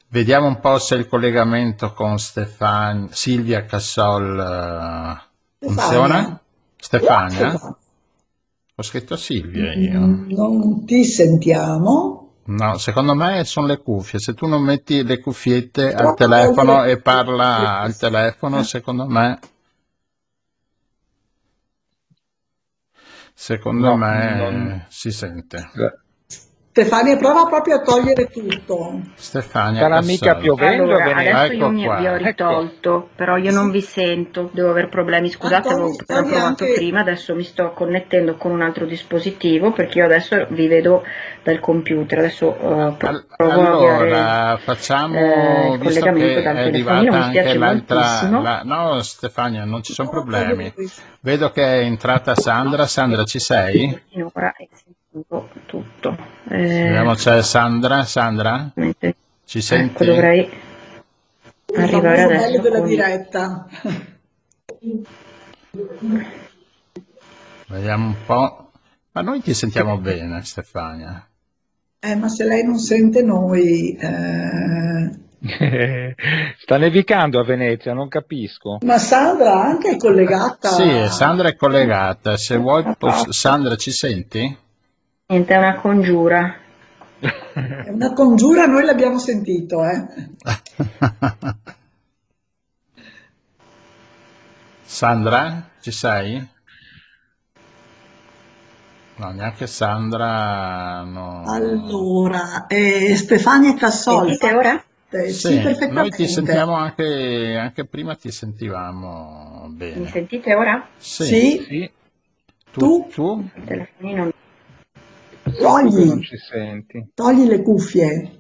[0.09, 6.41] Vediamo un po' se il collegamento con Stefan- Silvia Cassol eh, funziona.
[6.77, 7.49] Stefania?
[7.51, 7.77] Stefania.
[8.77, 10.01] Ho scritto Silvia io.
[10.01, 12.24] Non ti sentiamo.
[12.47, 14.19] No, secondo me sono le cuffie.
[14.19, 18.63] Se tu non metti le cuffiette al Prova a telefono togliere- e parla al telefono,
[18.63, 19.39] secondo me,
[23.33, 25.71] secondo No, me non- si sente.
[26.77, 29.01] Stefania, prova proprio a togliere tutto.
[29.15, 31.97] Stefania Sarà mica piovendo a Allora, adesso io Ecco mi, qua.
[31.99, 36.65] vi ho ritolto, però io non vi sento, devo aver problemi, scusate, togli- avevo provato
[36.65, 41.05] anche- prima, adesso mi sto connettendo con un altro dispositivo perché io adesso vi vedo
[41.45, 42.67] dal computer, adesso eh,
[43.07, 48.43] Al- provo a Allora, facciamo, eh, il collegamento dal telefonino, mi spiace moltissimo.
[48.43, 50.75] la- No, Stefania, non ci sono a problemi.
[51.21, 52.85] Vedo che è entrata Sandra.
[52.89, 53.97] Sandra, ci sei?
[54.11, 54.53] Finora
[55.15, 56.17] sentito tutto.
[56.45, 58.03] Vediamo, Eh, c'è Sandra.
[58.05, 58.73] Sandra,
[59.45, 60.03] ci senti?
[60.03, 60.41] ecco, dovrei
[61.67, 62.89] Il arrivare adesso bello della con...
[62.89, 63.67] diretta.
[67.69, 68.71] Vediamo un po'.
[69.13, 71.25] Ma noi ti sentiamo bene, Stefania.
[72.01, 75.23] Eh, ma se lei non sente noi, eh,
[76.59, 78.79] Sta nevicando a Venezia, non capisco.
[78.83, 80.69] ma Sandra anche è collegata.
[80.71, 82.37] Sì, Sandra è collegata.
[82.37, 84.59] Se vuoi, poss- Sandra, ci senti?
[85.27, 86.55] Niente, è una congiura.
[87.19, 90.07] È una congiura, noi l'abbiamo sentito, eh.
[94.85, 96.47] Sandra, ci sei?
[99.17, 101.03] No, neanche Sandra.
[101.05, 101.43] No.
[101.47, 104.27] Allora, eh, Stefania Cassol.
[104.29, 104.85] Sentite ora?
[105.11, 110.07] Eh, Sì, sì, noi ti sentiamo anche, anche prima ti sentivamo Mi bene.
[110.11, 110.87] sentite ora?
[110.99, 111.25] Sì.
[111.25, 111.91] Sì, Sì,
[112.73, 113.49] Tu, tu?
[113.55, 114.33] Il telefonino tu
[115.53, 117.11] togli, non ci senti.
[117.15, 118.39] togli le cuffie.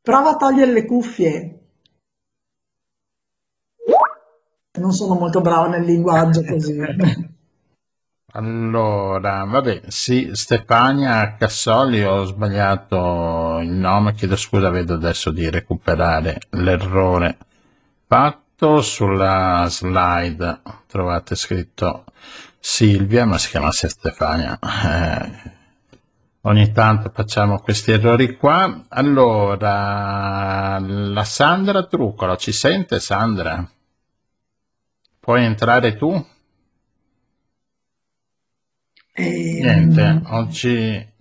[0.00, 1.58] Prova a togliere le cuffie.
[4.76, 6.76] non sono molto brava nel linguaggio così.
[8.36, 16.40] Allora, vabbè, sì, Stefania Cassoli, ho sbagliato il nome, chiedo scusa, vedo adesso di recuperare
[16.50, 17.38] l'errore
[18.06, 22.04] fatto sulla slide, trovate scritto
[22.66, 24.58] Silvia, ma si chiama Stefania.
[24.58, 25.50] Eh,
[26.40, 28.86] ogni tanto facciamo questi errori qua.
[28.88, 33.70] Allora, la Sandra Truccola, ci sente Sandra?
[35.20, 36.26] Puoi entrare tu?
[39.14, 41.12] Eh, Niente, oggi...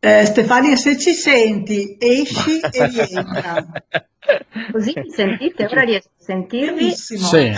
[0.00, 3.64] Eh, Stefania, se ci senti, esci e rientra.
[4.72, 5.64] Così mi sentite?
[5.64, 6.74] Ora riesco a sentirvi?
[6.74, 7.26] Benissimo.
[7.28, 7.52] Sì.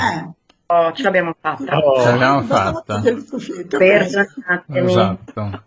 [0.73, 1.81] Oh, ce l'abbiamo fatta.
[2.01, 3.03] Ce l'abbiamo fatta.
[3.77, 4.89] Perdonatemi.
[4.89, 5.63] Esatto.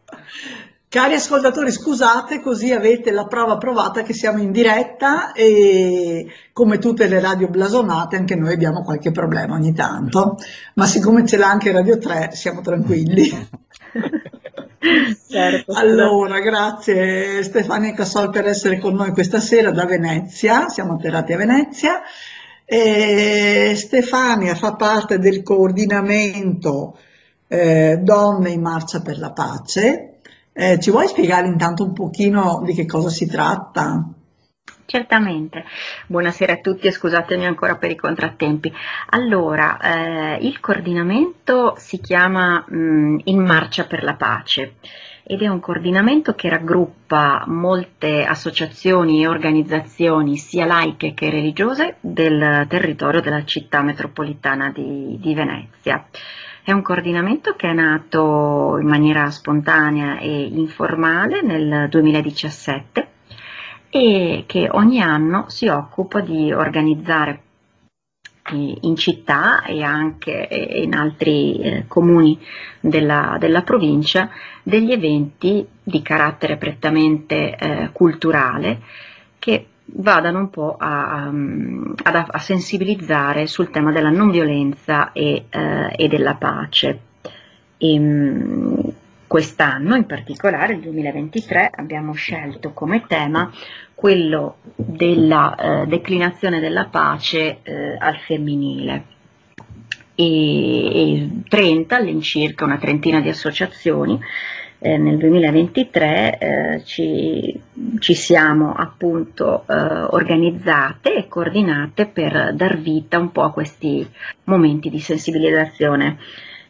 [0.87, 7.07] Cari ascoltatori, scusate, così avete la prova provata che siamo in diretta e come tutte
[7.07, 10.37] le radio blasonate anche noi abbiamo qualche problema ogni tanto,
[10.75, 13.29] ma siccome ce l'ha anche Radio 3 siamo tranquilli.
[15.29, 15.71] Certo.
[15.75, 21.37] Allora, grazie Stefania Cassol per essere con noi questa sera da Venezia, siamo atterrati a
[21.37, 22.01] Venezia.
[22.65, 26.97] E Stefania fa parte del coordinamento
[27.47, 30.19] eh, Donne in Marcia per la Pace.
[30.53, 34.07] Eh, ci vuoi spiegare intanto un pochino di che cosa si tratta?
[34.85, 35.63] Certamente,
[36.07, 38.71] buonasera a tutti e scusatemi ancora per i contrattempi.
[39.09, 44.75] Allora, eh, il coordinamento si chiama mh, In Marcia per la Pace
[45.25, 52.65] ed è un coordinamento che raggruppa molte associazioni e organizzazioni sia laiche che religiose del
[52.67, 56.05] territorio della città metropolitana di, di Venezia.
[56.61, 63.07] È un coordinamento che è nato in maniera spontanea e informale nel 2017
[63.89, 67.41] e che ogni anno si occupa di organizzare
[68.53, 72.39] in città e anche in altri eh, comuni
[72.79, 74.29] della, della, provincia
[74.61, 78.81] degli eventi di carattere prettamente eh, culturale
[79.39, 85.93] che vadano un po' a, a, a, sensibilizzare sul tema della non violenza e, eh,
[85.95, 86.99] e della pace.
[87.77, 88.82] E, ehm,
[89.33, 93.51] quest'anno, in particolare il 2023, abbiamo scelto come tema
[93.95, 99.05] quello della eh, declinazione della pace eh, al femminile.
[100.13, 104.19] E, e 30 all'incirca, una trentina di associazioni
[104.77, 107.59] eh, nel 2023 eh, ci,
[107.97, 114.07] ci, siamo appunto eh, organizzate e coordinate per dar vita un po' a questi
[114.43, 116.19] momenti di sensibilizzazione.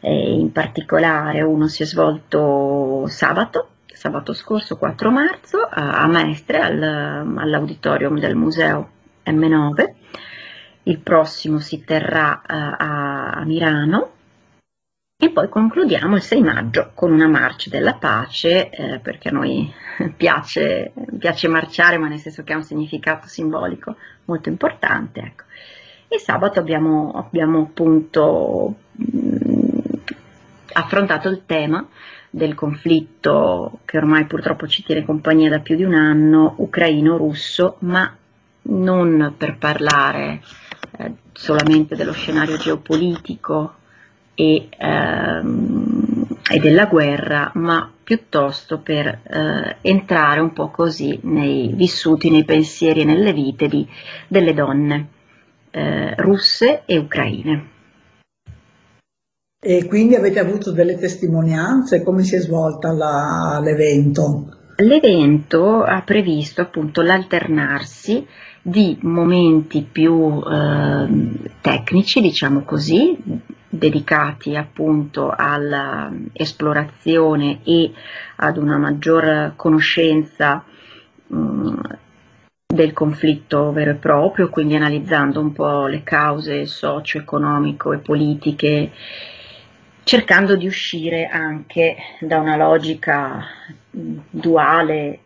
[0.09, 8.19] In particolare uno si è svolto sabato, sabato scorso 4 marzo a, Mestre al, all'auditorium
[8.19, 8.89] del museo
[9.25, 9.85] M9,
[10.83, 14.11] il prossimo si terrà uh, a, a Milano
[15.23, 19.71] e poi concludiamo il 6 maggio con una marcia della pace, eh, perché a noi
[20.17, 23.95] piace, piace, marciare, ma nel senso che ha un significato simbolico
[24.25, 25.21] molto importante.
[25.21, 25.43] Ecco.
[26.09, 29.42] E sabato abbiamo, abbiamo appunto mh,
[30.73, 31.87] affrontato il tema
[32.29, 38.15] del conflitto che ormai purtroppo ci tiene compagnia da più di un anno, ucraino-russo, ma
[38.63, 40.41] non per parlare
[40.97, 43.75] eh, solamente dello scenario geopolitico
[44.33, 52.29] e, ehm, e della guerra, ma piuttosto per eh, entrare un po' così nei vissuti,
[52.29, 53.87] nei pensieri e nelle vite di,
[54.27, 55.07] delle donne
[55.71, 57.72] eh, russe e ucraine.
[59.65, 62.03] E quindi avete avuto delle testimonianze?
[62.03, 64.57] Come si è svolta la, l'evento?
[64.77, 68.27] L'evento ha previsto appunto l'alternarsi
[68.61, 71.07] di momenti più eh,
[71.61, 73.17] tecnici, diciamo così,
[73.69, 77.93] dedicati appunto all'esplorazione e
[78.35, 80.61] ad una maggior conoscenza
[81.27, 81.79] mh,
[82.67, 88.91] del conflitto vero e proprio, quindi analizzando un po' le cause socio-economico e politiche,
[90.03, 93.45] cercando di uscire anche da una logica
[93.89, 95.19] duale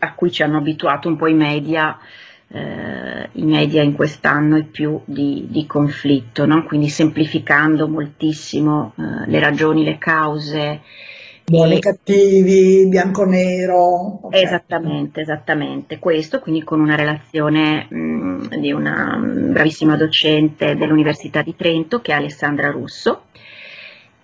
[0.00, 1.98] a cui ci hanno abituato un po' i media
[2.48, 6.64] eh, i media in quest'anno e più di, di conflitto, no?
[6.64, 10.80] quindi semplificando moltissimo eh, le ragioni, le cause.
[11.46, 14.26] Buoni e cattivi, bianco-nero.
[14.26, 14.44] Okay.
[14.44, 22.00] Esattamente, esattamente, questo quindi con una relazione mh, di una bravissima docente dell'Università di Trento
[22.00, 23.24] che è Alessandra Russo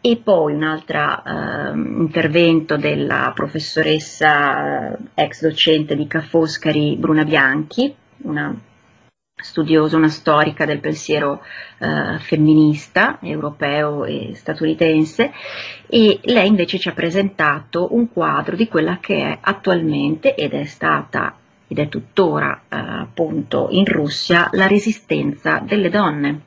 [0.00, 7.94] e poi un altro eh, intervento della professoressa ex docente di Ca' Foscari Bruna Bianchi
[8.22, 8.54] una
[9.42, 11.42] studiosa, una storica del pensiero
[11.78, 15.32] eh, femminista europeo e statunitense.
[15.86, 20.64] E lei invece ci ha presentato un quadro di quella che è attualmente ed è
[20.64, 21.36] stata
[21.66, 26.40] ed è tuttora eh, appunto in Russia la resistenza delle donne,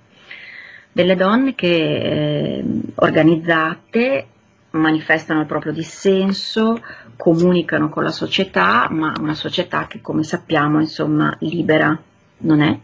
[0.94, 2.64] delle donne che eh,
[2.96, 4.28] organizzate
[4.72, 6.80] manifestano il proprio dissenso,
[7.18, 12.00] comunicano con la società, ma una società che come sappiamo insomma libera
[12.40, 12.80] non è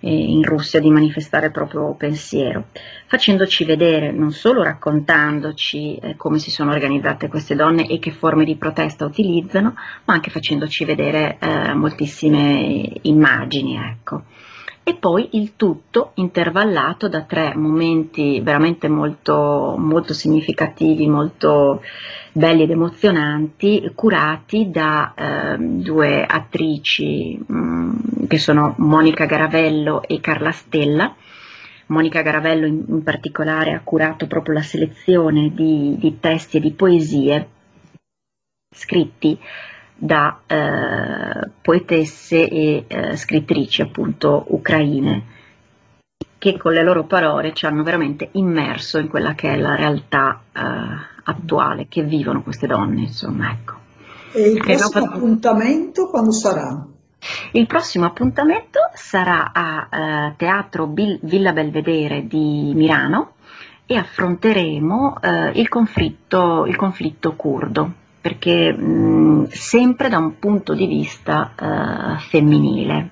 [0.00, 2.66] eh, in Russia di manifestare il proprio pensiero,
[3.06, 8.44] facendoci vedere, non solo raccontandoci eh, come si sono organizzate queste donne e che forme
[8.44, 9.74] di protesta utilizzano,
[10.04, 13.76] ma anche facendoci vedere eh, moltissime immagini.
[13.76, 14.24] Ecco
[14.86, 21.80] e poi il tutto intervallato da tre momenti veramente molto, molto significativi, molto
[22.32, 30.52] belli ed emozionanti, curati da eh, due attrici mm, che sono Monica Garavello e Carla
[30.52, 31.14] Stella.
[31.86, 36.72] Monica Garavello in, in particolare ha curato proprio la selezione di, di testi e di
[36.72, 37.48] poesie
[38.74, 39.38] scritti
[39.96, 45.32] da eh, poetesse e eh, scrittrici appunto ucraine
[46.38, 50.42] che con le loro parole ci hanno veramente immerso in quella che è la realtà
[50.52, 50.60] eh,
[51.24, 53.74] attuale che vivono queste donne, insomma, ecco.
[54.32, 55.14] E il prossimo fatto...
[55.16, 56.86] appuntamento quando sarà?
[57.52, 63.36] Il prossimo appuntamento sarà a eh, Teatro Bil- Villa Belvedere di Milano
[63.86, 70.86] e affronteremo eh, il conflitto, il conflitto curdo perché mh, sempre da un punto di
[70.86, 73.10] vista uh, femminile.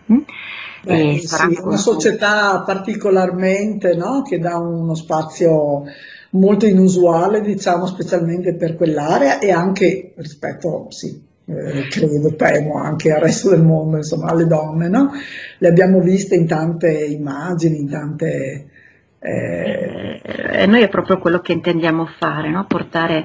[0.84, 4.22] Beh, sì, una società particolarmente no?
[4.22, 5.82] che dà uno spazio
[6.30, 13.20] molto inusuale, diciamo, specialmente per quell'area e anche rispetto, sì, eh, credo, temo, anche al
[13.20, 15.10] resto del mondo, insomma, alle donne, no?
[15.58, 18.70] Le abbiamo viste in tante immagini, in tante
[19.24, 22.64] eh, e noi è proprio quello che intendiamo fare, no?
[22.66, 23.24] portare,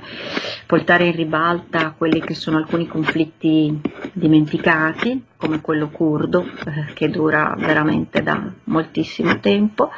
[0.67, 3.81] portare, in ribalta quelli che sono alcuni conflitti
[4.13, 9.89] dimenticati, come quello curdo, eh, che dura veramente da moltissimo tempo,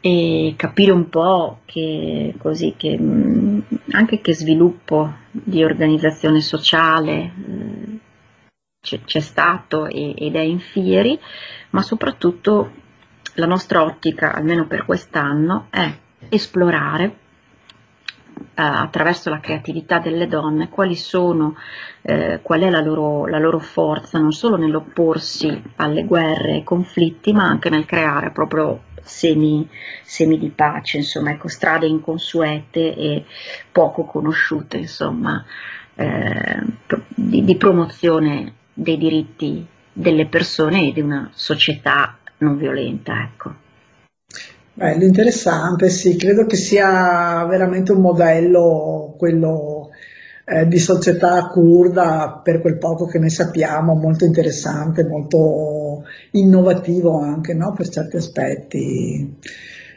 [0.00, 7.98] e capire un po' che, così, che mh, anche che sviluppo di organizzazione sociale eh,
[9.04, 11.18] c'è, stato ed è in fieri,
[11.70, 12.86] ma soprattutto
[13.38, 15.90] la nostra ottica, almeno per quest'anno, è
[16.28, 17.04] esplorare
[18.34, 21.56] eh, attraverso la creatività delle donne quali sono,
[22.02, 26.64] eh, qual è la loro, la loro, forza, non solo nell'opporsi alle guerre e ai
[26.64, 29.68] conflitti, ma anche nel creare proprio semi,
[30.02, 33.24] semi di pace, insomma, ecco, strade inconsuete e
[33.70, 35.44] poco conosciute, insomma,
[35.94, 36.60] eh,
[37.14, 43.66] di, di promozione dei diritti delle persone e di una società non violenta, ecco.
[44.74, 49.90] Bello, interessante, sì, credo che sia veramente un modello quello
[50.44, 57.54] eh, di società kurda, per quel poco che ne sappiamo, molto interessante, molto innovativo anche
[57.54, 57.72] no?
[57.72, 59.36] per certi aspetti.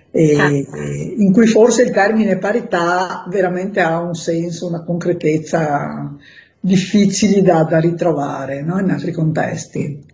[0.10, 0.78] E, certo.
[0.78, 6.18] in cui forse il termine parità veramente ha un senso, una concretezza
[6.60, 8.80] difficili da, da ritrovare no?
[8.80, 10.10] in altri contesti.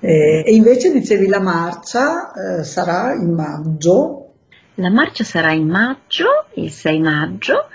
[0.00, 4.32] Eh, e invece dicevi la marcia eh, sarà in maggio?
[4.76, 7.66] La marcia sarà in maggio, il 6 maggio,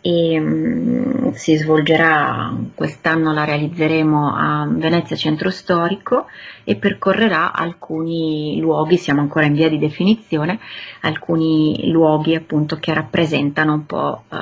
[0.00, 6.26] e mh, mm, si svolgerà, quest'anno la realizzeremo a Venezia Centro Storico
[6.64, 10.58] e percorrerà alcuni luoghi, siamo ancora in via di definizione,
[11.02, 14.36] alcuni luoghi appunto che rappresentano un po' uh,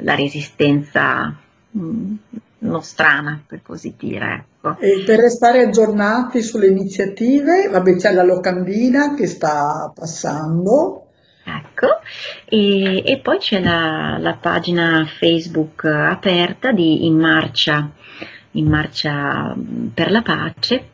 [0.00, 1.32] la resistenza
[1.70, 2.14] mh, mm,
[2.62, 4.46] nostrana, per così dire.
[4.62, 4.78] Ecco.
[4.78, 11.06] E per restare aggiornati sulle iniziative, vabbè c'è la locandina che sta passando.
[11.44, 11.88] Ecco,
[12.44, 17.90] e, e poi c'è la, la, pagina Facebook aperta di In Marcia,
[18.52, 19.52] In Marcia
[19.92, 20.90] per la Pace,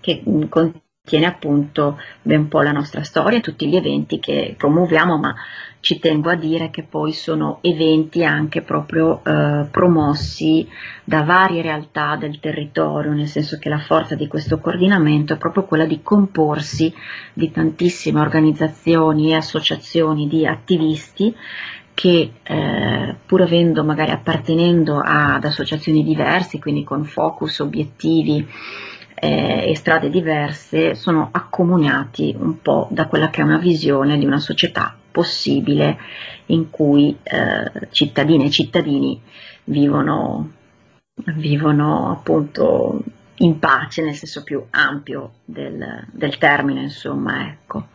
[0.00, 5.34] che contiene appunto un po' la nostra storia, tutti gli eventi che promuoviamo, ma
[5.86, 10.66] ci tengo a dire che poi sono eventi anche proprio eh, promossi
[11.04, 15.62] da varie realtà del territorio, nel senso che la forza di questo coordinamento è proprio
[15.62, 16.92] quella di comporsi
[17.32, 21.32] di tantissime organizzazioni e associazioni di attivisti
[21.94, 28.44] che eh, pur avendo magari appartenendo ad associazioni diverse, quindi con focus, obiettivi
[29.14, 34.26] eh, e strade diverse, sono accomunati un po' da quella che è una visione di
[34.26, 35.96] una società possibile
[36.46, 39.18] in cui eh, cittadine e cittadini
[39.64, 40.52] vivono,
[41.36, 43.02] vivono appunto
[43.36, 47.86] in pace nel senso più ampio del, del termine, insomma, ecco.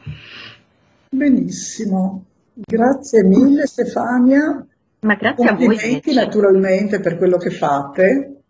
[1.09, 2.23] Benissimo,
[2.55, 4.65] grazie mille Stefania.
[5.01, 5.67] Ma grazie a voi.
[5.67, 8.40] Complimenti naturalmente per quello che fate.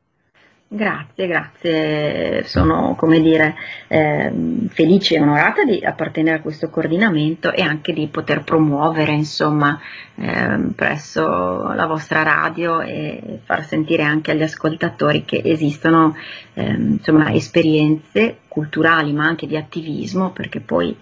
[0.74, 2.43] Grazie, grazie.
[2.45, 3.55] Sono, come dire,
[3.89, 4.32] eh,
[4.69, 9.78] felice e onorata di appartenere a questo coordinamento e anche di poter promuovere, insomma,
[10.15, 16.15] eh, presso la vostra radio e far sentire anche agli ascoltatori che esistono,
[16.53, 20.95] eh, insomma, esperienze culturali ma anche di attivismo, perché poi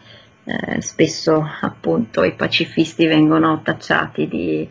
[0.45, 4.67] eh, spesso appunto i pacifisti vengono tacciati di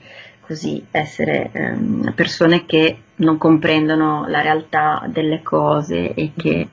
[0.48, 6.66] così essere ehm, persone che non comprendono la realtà delle cose e che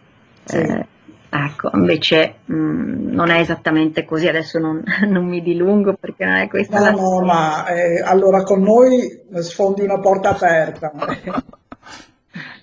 [0.45, 0.55] sì.
[0.55, 0.85] eh,
[1.29, 6.35] ecco, invece mh, mm, non è esattamente così, adesso non, non, mi dilungo perché non
[6.35, 10.93] è questa no, la No, ma eh, allora con noi sfondi una porta aperta.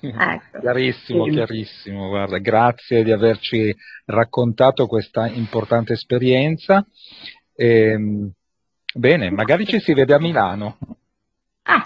[0.00, 0.60] ecco.
[0.60, 6.86] Chiarissimo, chiarissimo, guarda, grazie di averci raccontato questa importante esperienza.
[7.54, 8.30] E, ehm,
[8.94, 10.78] bene, magari ci si vede a Milano.
[11.64, 11.82] Ah,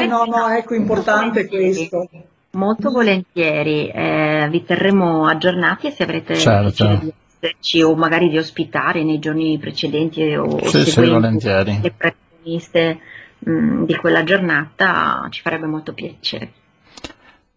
[0.00, 2.08] eh, no, no, ecco, importante questo.
[2.52, 6.98] Molto volentieri, eh, vi terremo aggiornati e se avrete certo.
[7.00, 11.80] di esserci o magari di ospitare nei giorni precedenti o sì, sì, volentieri.
[11.82, 12.98] le protagoniste
[13.38, 16.52] di quella giornata ci farebbe molto piacere.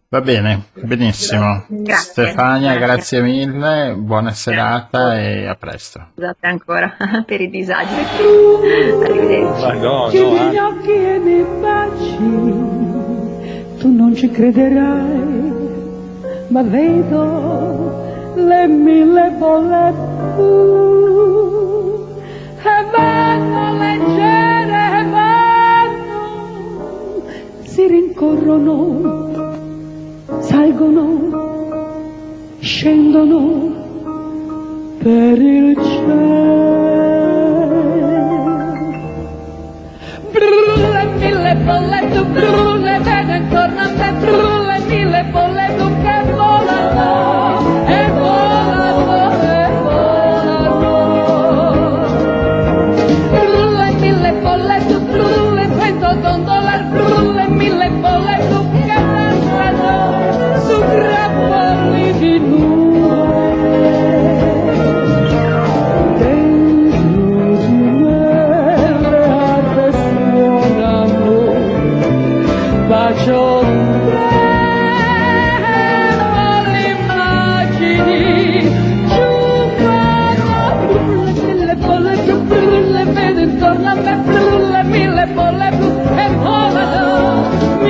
[0.08, 1.64] Va bene, benissimo.
[1.66, 2.12] Grazie.
[2.12, 5.42] Stefania, grazie, grazie mille, buona serata grazie.
[5.42, 6.06] e a presto.
[6.14, 6.96] Scusate ancora
[7.26, 7.92] per i disagi.
[9.02, 9.64] Arrivederci.
[9.64, 12.16] Ma no, no, gli occhi e mi baci,
[13.78, 15.64] tu non ci crederai,
[16.50, 19.92] ma vedo le mille bolle
[20.36, 22.06] blu
[22.62, 26.20] e vanno leggere e vanno,
[27.64, 29.25] si rincorrono
[30.56, 31.04] salgono,
[32.60, 33.40] scendono
[35.02, 36.54] per il cielo.
[40.32, 42.00] Brulle mille bolle,
[42.32, 45.66] brulle, vedo intorno a me, brulle mille bolle,
[46.02, 47.45] che volano.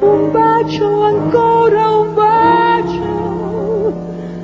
[0.00, 3.92] Un bacio ancora, un bacio,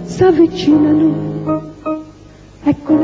[0.05, 1.63] s'avvicinano,
[2.65, 3.04] eccole,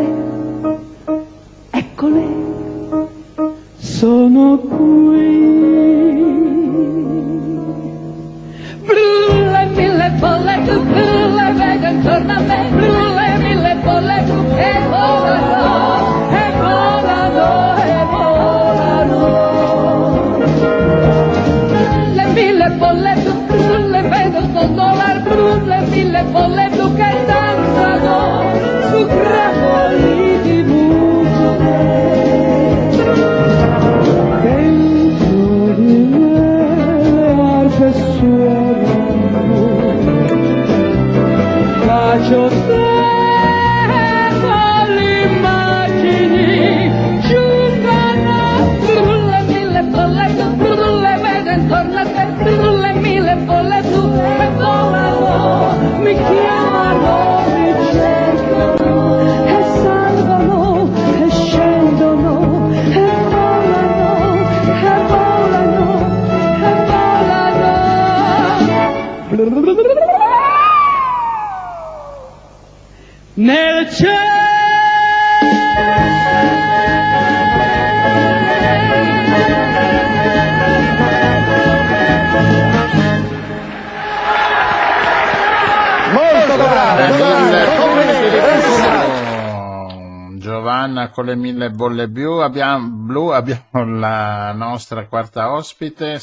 [91.80, 96.20] bolle blu, abbiamo, blu, abbiamo la nostra quarta ospite,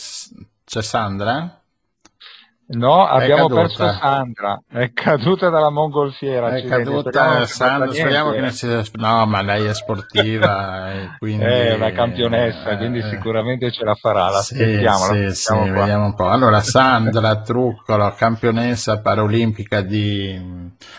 [0.63, 1.61] c'è Sandra?
[2.69, 6.53] No, abbiamo perso Sandra, è caduta dalla mongolfiera.
[6.53, 8.83] È caduta Sandra, speriamo che non sia...
[8.95, 11.45] No, ma lei è sportiva, quindi...
[11.45, 16.13] È una campionessa, eh, quindi sicuramente ce la farà, la sì, Sì, sì, vediamo un
[16.13, 16.27] po'.
[16.27, 20.37] Allora, Sandra Truccolo, campionessa paraolimpica di...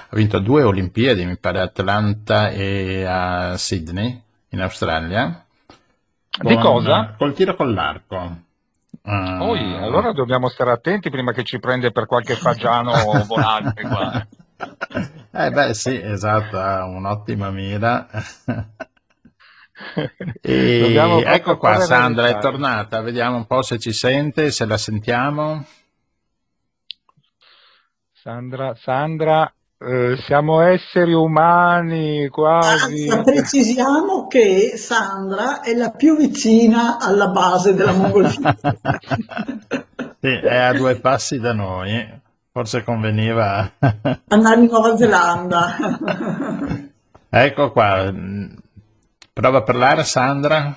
[0.08, 5.44] ha vinto due Olimpiadi, mi pare, a Atlanta e a Sydney, in Australia.
[6.40, 6.62] Di con...
[6.62, 7.14] cosa?
[7.16, 8.46] Col tiro con l'arco.
[9.02, 9.38] Ah.
[9.38, 12.92] Poi, allora dobbiamo stare attenti prima che ci prende per qualche fagiano
[13.26, 14.26] volante qua.
[15.30, 18.08] Eh beh sì, esatto, un'ottima mira.
[20.42, 25.64] e ecco qua Sandra è tornata, vediamo un po' se ci sente, se la sentiamo.
[28.12, 33.08] Sandra, Sandra, eh, siamo esseri umani quasi.
[33.08, 38.56] Anzi, precisiamo che Sandra è la più vicina alla base della mongolfiera.
[40.20, 42.20] sì, è a due passi da noi,
[42.50, 43.70] forse conveniva
[44.28, 45.76] andare in Nuova Zelanda.
[47.30, 48.12] ecco qua,
[49.32, 50.76] prova a parlare Sandra.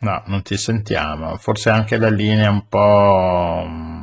[0.00, 3.97] No, non ti sentiamo, forse anche la linea è un po'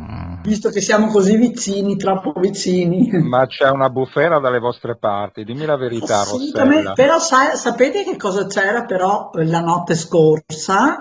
[0.45, 3.09] visto che siamo così vicini, troppo vicini.
[3.11, 6.93] Ma c'è una bufera dalle vostre parti, dimmi la verità, Rossella.
[6.93, 10.99] Però sa- sapete che cosa c'era però la notte scorsa?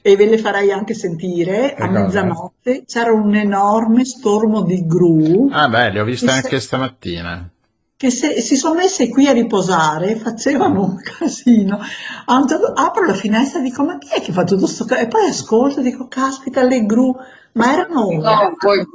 [0.00, 5.48] E ve le farei anche sentire, a mezzanotte c'era un enorme stormo di gru.
[5.50, 7.50] Ah beh, le ho viste anche se- stamattina
[7.98, 11.80] che se, si sono messe qui a riposare facevano un casino.
[12.26, 14.86] apro la finestra e dico: Ma chi è che fa tutto questo?
[14.94, 17.16] E poi ascolto e dico: Caspita, le gru
[17.56, 18.10] ma erano...
[18.12, 18.86] No, poi...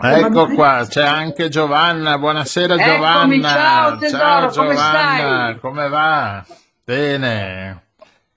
[0.00, 3.34] Ecco qua, c'è anche Giovanna, buonasera Giovanna.
[3.34, 6.46] Eccomi, ciao tesoro, ciao, Giovanna, come, come va?
[6.84, 7.86] Bene.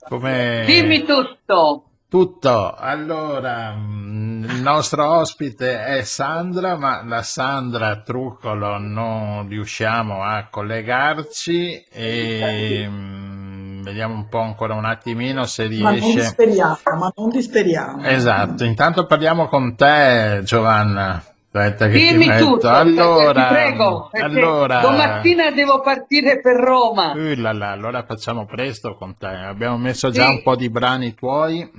[0.08, 0.64] Come...
[0.66, 1.90] Dimmi tutto.
[2.08, 10.48] Tutto, allora mm, il nostro ospite è Sandra, ma la Sandra Truccolo non riusciamo a
[10.50, 13.45] collegarci e mm,
[13.86, 15.84] vediamo un po' ancora un attimino se riesce.
[15.84, 18.04] Ma non disperiamo, ma non disperiamo.
[18.04, 21.24] Esatto, intanto parliamo con te Giovanna.
[21.56, 24.82] Aspetta che Dimmi ti tutto, allora, ti prego, allora...
[24.82, 27.14] domattina devo partire per Roma.
[27.14, 30.32] Uh, là, là, allora facciamo presto con te, abbiamo messo già sì.
[30.32, 31.72] un po' di brani tuoi.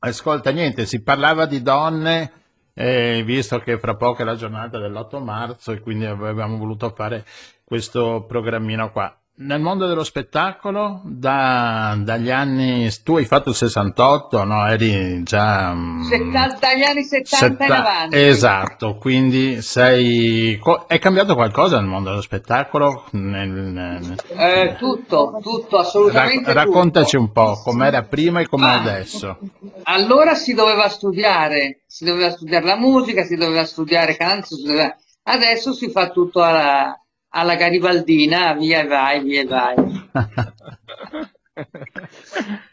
[0.00, 2.32] Ascolta, niente, si parlava di donne,
[2.74, 7.24] eh, visto che fra poco è la giornata dell'8 marzo e quindi avevamo voluto fare
[7.64, 14.42] questo programmino qua nel mondo dello spettacolo da, dagli anni tu hai fatto il 68
[14.42, 14.66] no?
[14.66, 15.76] Eri già
[16.08, 18.16] 70, mm, dagli anni 70 setta, in avanti.
[18.16, 23.04] Esatto quindi sei è cambiato qualcosa nel mondo dello spettacolo?
[23.12, 24.16] Nel, nel...
[24.28, 27.22] Eh, tutto tutto assolutamente Rac- raccontaci tutto.
[27.22, 29.38] un po' com'era prima e com'è ah, adesso.
[29.84, 34.96] allora si doveva studiare si doveva studiare la musica si doveva studiare canzoni doveva...
[35.22, 36.92] adesso si fa tutto alla
[37.30, 39.76] alla garibaldina, via e vai, via e vai.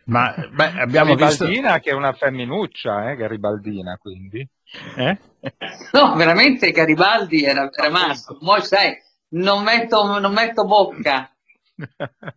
[0.06, 1.82] Ma beh, abbiamo Garibaldina visto...
[1.84, 4.48] che è una femminuccia, eh, Garibaldina, quindi.
[4.96, 5.18] Eh?
[5.92, 8.38] No, veramente Garibaldi era, era maschio.
[8.38, 8.96] Poi sai,
[9.30, 11.30] non metto, non metto bocca.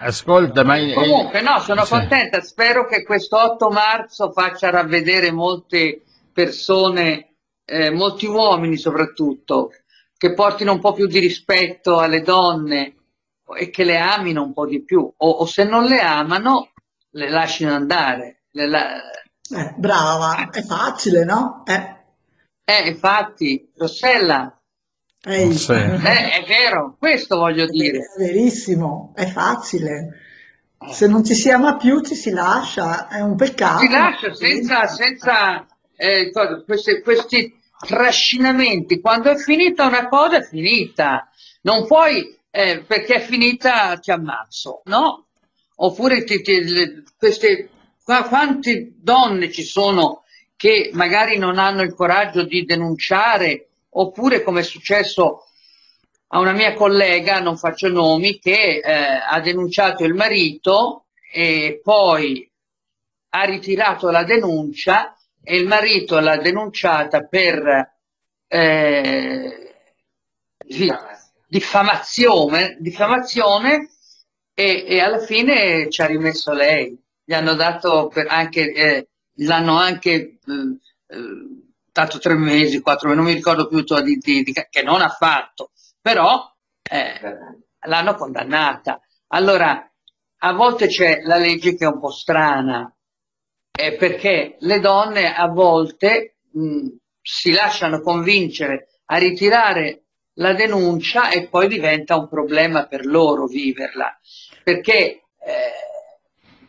[0.00, 0.76] Ascolta, ma...
[0.92, 1.92] Comunque, no, sono sì.
[1.92, 2.40] contenta.
[2.40, 9.72] Spero che questo 8 marzo faccia ravvedere molte persone, eh, molti uomini soprattutto,
[10.24, 12.94] che portino un po' più di rispetto alle donne
[13.58, 16.70] e che le amino un po' di più, o, o se non le amano,
[17.10, 18.44] le lasciano andare.
[18.52, 19.02] Le la...
[19.02, 21.62] eh, brava, è facile, no?
[21.66, 21.96] Eh,
[22.64, 24.58] eh infatti, Rossella.
[25.26, 25.50] Ehi.
[25.50, 27.98] Eh, è vero, questo voglio dire.
[27.98, 30.20] È verissimo, è facile.
[30.88, 33.80] Se non ci si ama più, ci si lascia, è un peccato.
[33.80, 35.66] Si lascia senza, senza
[35.96, 36.30] eh,
[36.64, 39.00] questi, questi trascinamenti.
[39.00, 41.30] Quando è finita una cosa, è finita.
[41.62, 45.26] Non puoi, eh, perché è finita, ti ammazzo, no?
[45.76, 47.70] Oppure ti, ti, le, queste,
[48.04, 50.22] quante donne ci sono
[50.56, 55.44] che magari non hanno il coraggio di denunciare, oppure come è successo
[56.28, 62.48] a una mia collega, non faccio nomi, che eh, ha denunciato il marito e poi
[63.30, 67.92] ha ritirato la denuncia e il marito l'ha denunciata per
[68.46, 69.74] eh,
[71.46, 73.90] diffamazione, diffamazione
[74.54, 76.98] e, e, alla fine ci ha rimesso lei.
[77.22, 80.38] Gli hanno dato anche, eh, l'hanno anche eh,
[81.92, 85.10] dato tre mesi, quattro mesi, non mi ricordo più di, di, di, che non ha
[85.10, 86.50] fatto, però
[86.82, 87.20] eh,
[87.86, 89.00] l'hanno condannata.
[89.28, 89.90] Allora,
[90.38, 92.93] a volte c'è la legge che è un po' strana,
[93.76, 96.86] eh, perché le donne a volte mh,
[97.20, 100.04] si lasciano convincere a ritirare
[100.34, 104.18] la denuncia e poi diventa un problema per loro viverla,
[104.62, 105.22] perché eh,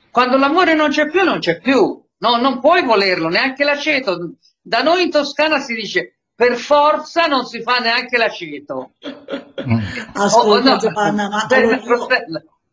[0.09, 4.35] quando l'amore non c'è più, non c'è più, no, non puoi volerlo, neanche l'aceto.
[4.61, 8.93] Da noi in Toscana si dice per forza non si fa neanche l'aceto.
[10.13, 12.07] Ascolta oh, no, Giovanna, ma allora io...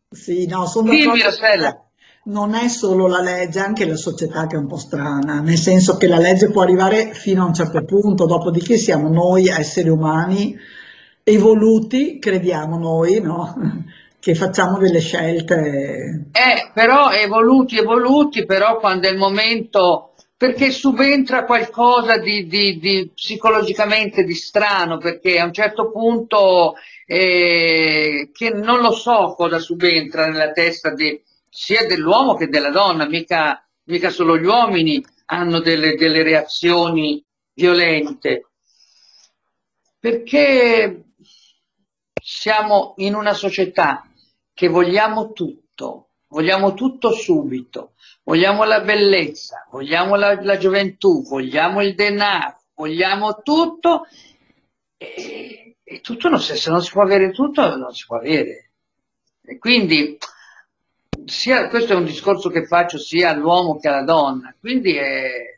[0.09, 1.83] Sì, no, sono Dimmi, Rossella
[2.25, 5.97] non è solo la legge, anche la società che è un po' strana, nel senso
[5.97, 10.57] che la legge può arrivare fino a un certo punto, dopodiché siamo noi esseri umani
[11.23, 13.55] evoluti, crediamo noi, no?
[14.19, 16.27] che facciamo delle scelte.
[16.31, 23.11] Eh, però evoluti, evoluti, però quando è il momento, perché subentra qualcosa di, di, di
[23.13, 30.27] psicologicamente di strano, perché a un certo punto, eh, che non lo so cosa subentra
[30.27, 31.21] nella testa di
[31.53, 37.23] sia dell'uomo che della donna, mica, mica solo gli uomini hanno delle, delle reazioni
[37.53, 38.49] violente,
[39.99, 41.03] perché
[42.19, 44.09] siamo in una società
[44.51, 47.93] che vogliamo tutto, vogliamo tutto subito,
[48.23, 54.07] vogliamo la bellezza, vogliamo la, la gioventù, vogliamo il denaro, vogliamo tutto
[54.97, 58.71] e, e tutto non, se non si può avere tutto non si può avere.
[59.43, 60.17] E quindi
[61.25, 65.53] sia, questo è un discorso che faccio sia all'uomo che alla donna, quindi è,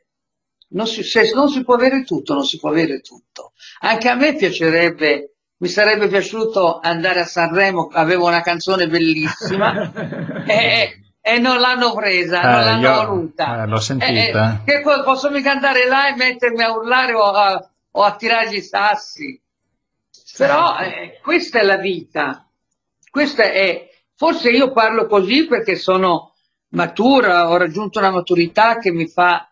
[0.69, 3.53] non si, se non si può avere tutto, non si può avere tutto.
[3.79, 9.91] Anche a me piacerebbe, mi sarebbe piaciuto andare a Sanremo, avevo una canzone bellissima
[10.45, 13.63] e, e, non l'hanno presa, eh, non l'hanno io, voluta.
[13.63, 14.61] Eh, l'ho sentita.
[14.65, 18.55] Eh, che posso mica andare là e mettermi a urlare o a, o a tirare
[18.55, 19.39] i sassi.
[20.37, 22.45] Però eh, questa è la vita,
[23.09, 26.33] questa è, Forse io parlo così perché sono
[26.69, 29.49] matura, ho raggiunto una maturità che mi fa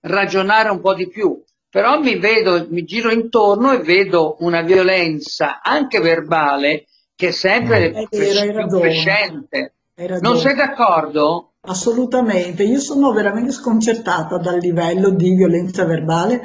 [0.00, 5.60] ragionare un po' di più, però mi vedo, mi giro intorno e vedo una violenza
[5.62, 7.94] anche verbale che è sempre mm.
[7.94, 9.74] è vero, crescente.
[10.20, 11.52] Non sei d'accordo?
[11.60, 16.42] Assolutamente, io sono veramente sconcertata dal livello di violenza verbale.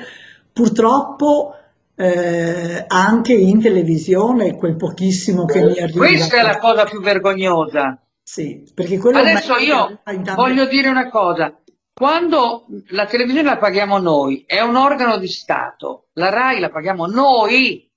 [0.54, 1.57] Purtroppo
[2.00, 6.06] eh, anche in televisione, quel pochissimo che mi arriva.
[6.06, 8.00] Questa è la cosa più vergognosa.
[8.22, 10.02] Sì, perché quello Adesso io
[10.36, 11.60] voglio dire una cosa.
[11.94, 17.08] Quando la televisione la paghiamo noi, è un organo di Stato, la RAI la paghiamo
[17.08, 17.90] noi,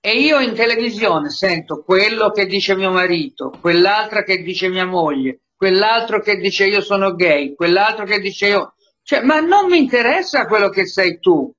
[0.00, 5.40] e io in televisione sento quello che dice mio marito, quell'altra che dice mia moglie,
[5.56, 8.74] quell'altro che dice io sono gay, quell'altro che dice io...
[9.02, 11.52] Cioè, ma non mi interessa quello che sei tu,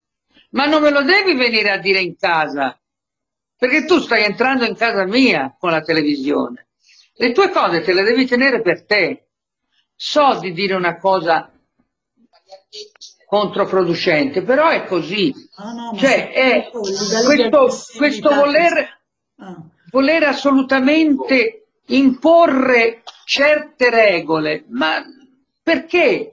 [0.56, 2.80] ma non me lo devi venire a dire in casa,
[3.58, 6.68] perché tu stai entrando in casa mia con la televisione.
[7.18, 9.28] Le tue cose te le devi tenere per te.
[9.95, 11.49] So di dire una cosa
[13.28, 15.34] controproducente, però è così.
[15.56, 18.99] Ah, no, cioè, è questo, questo voler,
[19.38, 19.62] ah.
[19.91, 25.03] voler assolutamente imporre certe regole, ma
[25.62, 26.32] perché?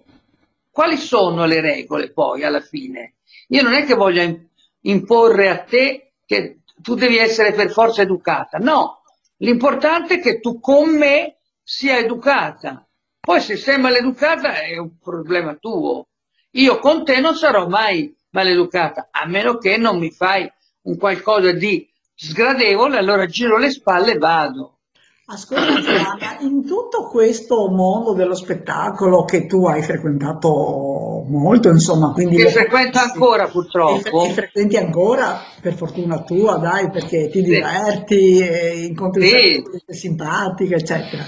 [0.70, 3.14] Quali sono le regole poi alla fine?
[3.52, 4.48] Io non è che voglio
[4.82, 9.02] imporre a te che tu devi essere per forza educata, no,
[9.38, 12.86] l'importante è che tu con me sia educata.
[13.20, 16.06] Poi se sei maleducata è un problema tuo.
[16.52, 20.50] Io con te non sarò mai maleducata, a meno che non mi fai
[20.84, 24.78] un qualcosa di sgradevole, allora giro le spalle e vado.
[25.26, 32.36] Ascolta Gianna, in tutto questo mondo dello spettacolo che tu hai frequentato molto, insomma, quindi...
[32.36, 34.24] Che frequento ancora purtroppo.
[34.24, 38.86] E, frequenti ancora, per fortuna tua, dai, perché ti diverti, sì.
[38.86, 39.30] incontri sì.
[39.30, 41.24] gente simpatica, eccetera.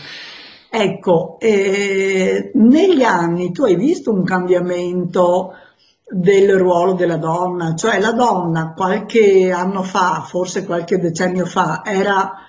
[0.71, 5.53] Ecco, eh, negli anni tu hai visto un cambiamento
[6.09, 12.44] del ruolo della donna, cioè la donna qualche anno fa, forse qualche decennio fa, era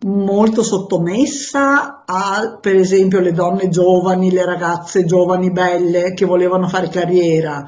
[0.00, 6.88] molto sottomessa a, per esempio, le donne giovani, le ragazze giovani belle che volevano fare
[6.88, 7.66] carriera.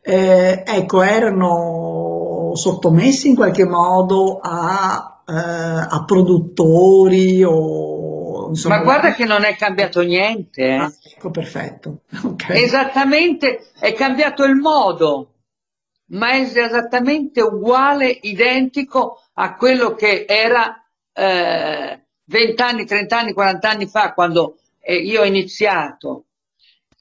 [0.00, 9.12] Eh, ecco, erano sottomessi in qualche modo a, eh, a produttori o insomma, Ma guarda
[9.14, 10.62] che non è cambiato niente.
[10.62, 10.74] Eh.
[10.74, 12.00] Ah, ecco, perfetto.
[12.32, 12.62] Okay.
[12.62, 15.34] Esattamente, è cambiato il modo,
[16.06, 20.81] ma è esattamente uguale, identico a quello che era
[21.12, 26.26] eh, 20 anni, 30 anni, 40 anni fa, quando eh, io ho iniziato,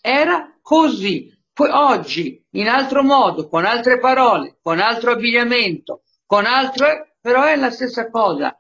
[0.02, 1.30] era così.
[1.54, 6.88] Poi oggi, in altro modo, con altre parole, con altro abbigliamento, con altro,
[7.20, 8.56] però è la stessa cosa.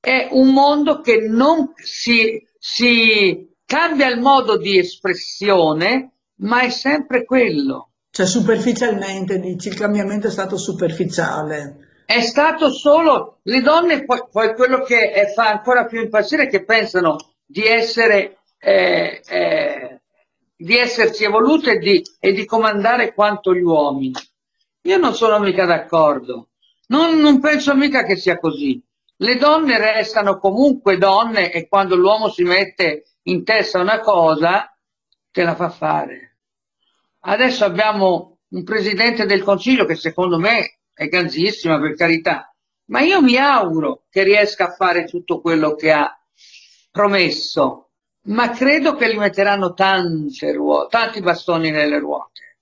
[0.00, 7.24] è un mondo che non si, si cambia il modo di espressione, ma è sempre
[7.24, 7.90] quello.
[8.10, 11.89] Cioè superficialmente dici, il cambiamento è stato superficiale.
[12.10, 16.48] È stato solo le donne, poi, poi quello che è, fa ancora più impazzire è
[16.48, 20.00] che pensano di essere eh, eh,
[20.56, 24.14] di essersi evolute e di, e di, comandare quanto gli uomini.
[24.82, 26.48] Io non sono mica d'accordo,
[26.88, 28.82] non, non penso mica che sia così.
[29.18, 34.76] Le donne restano comunque donne e quando l'uomo si mette in testa una cosa,
[35.30, 36.38] te la fa fare.
[37.20, 42.54] Adesso abbiamo un presidente del Consiglio che secondo me è ganzissima, per carità,
[42.90, 46.14] ma io mi auguro che riesca a fare tutto quello che ha
[46.90, 47.92] promesso,
[48.24, 52.58] ma credo che gli metteranno tante ruote, tanti bastoni nelle ruote,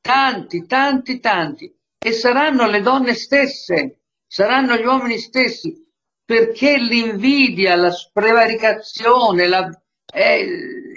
[0.00, 5.86] tanti, tanti, tanti, e saranno le donne stesse, saranno gli uomini stessi,
[6.24, 9.70] perché l'invidia, la prevaricazione, la,
[10.04, 10.44] è,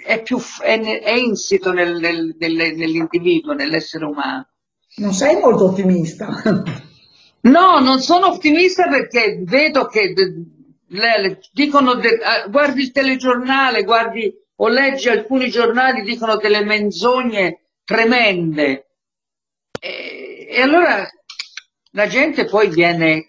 [0.04, 4.48] è, più, è, è insito nel, nel, nell'individuo, nell'essere umano.
[4.96, 6.28] Non sei molto ottimista.
[7.44, 10.14] No, non sono ottimista perché vedo che
[10.86, 17.62] le, dicono, de, uh, guardi il telegiornale, guardi o leggi alcuni giornali, dicono delle menzogne
[17.82, 18.90] tremende.
[19.80, 21.04] E, e allora
[21.90, 23.26] la gente poi viene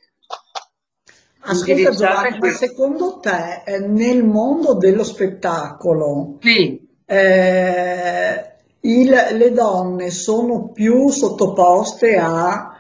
[1.46, 6.80] Ascolta Giovanni, ma secondo te eh, nel mondo dello spettacolo sì.
[7.06, 8.53] eh,
[8.86, 12.78] il, le donne sono più sottoposte a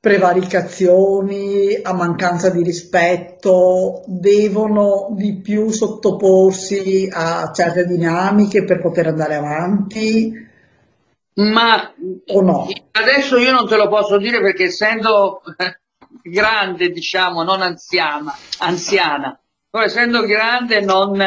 [0.00, 9.34] prevaricazioni, a mancanza di rispetto, devono di più sottoporsi a certe dinamiche per poter andare
[9.34, 10.46] avanti?
[11.34, 11.92] Ma
[12.26, 12.66] o no?
[12.92, 15.42] adesso io non te lo posso dire perché essendo
[16.22, 19.38] grande, diciamo, non anziana, anziana.
[19.70, 21.20] Poi essendo grande non,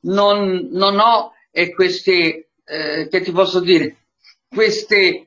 [0.00, 3.96] non, non ho e queste, eh, che ti posso dire,
[4.48, 5.24] queste eh,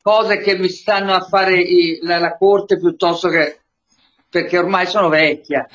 [0.00, 3.60] cose che mi stanno a fare i, la, la, corte piuttosto che,
[4.28, 5.66] perché ormai sono vecchia.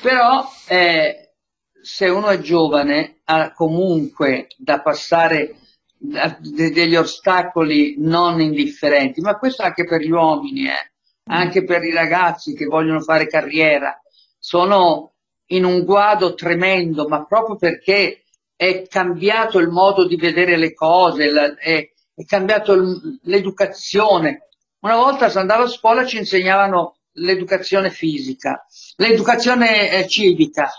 [0.00, 1.34] Però eh,
[1.80, 5.56] se uno è giovane ha comunque da passare
[5.98, 10.90] degli ostacoli non indifferenti, ma questo anche per gli uomini, eh
[11.24, 14.00] anche per i ragazzi che vogliono fare carriera,
[14.38, 15.12] sono
[15.46, 18.21] in un guado tremendo, ma proprio perché
[18.62, 24.50] è cambiato il modo di vedere le cose, è, è cambiato l'educazione.
[24.82, 28.64] Una volta se andavo a scuola ci insegnavano l'educazione fisica,
[28.98, 30.70] l'educazione eh, civica.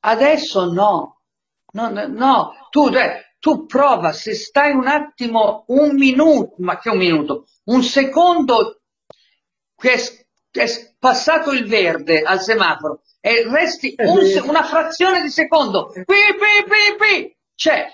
[0.00, 1.20] Adesso no,
[1.74, 2.52] no, no.
[2.70, 7.84] Tu, eh, tu prova, se stai un attimo, un minuto, ma che un minuto, un
[7.84, 8.80] secondo
[9.76, 10.00] che è,
[10.50, 14.18] è passato il verde al semaforo e resti un,
[14.48, 17.86] una frazione di secondo, qui, qui, qui, cioè,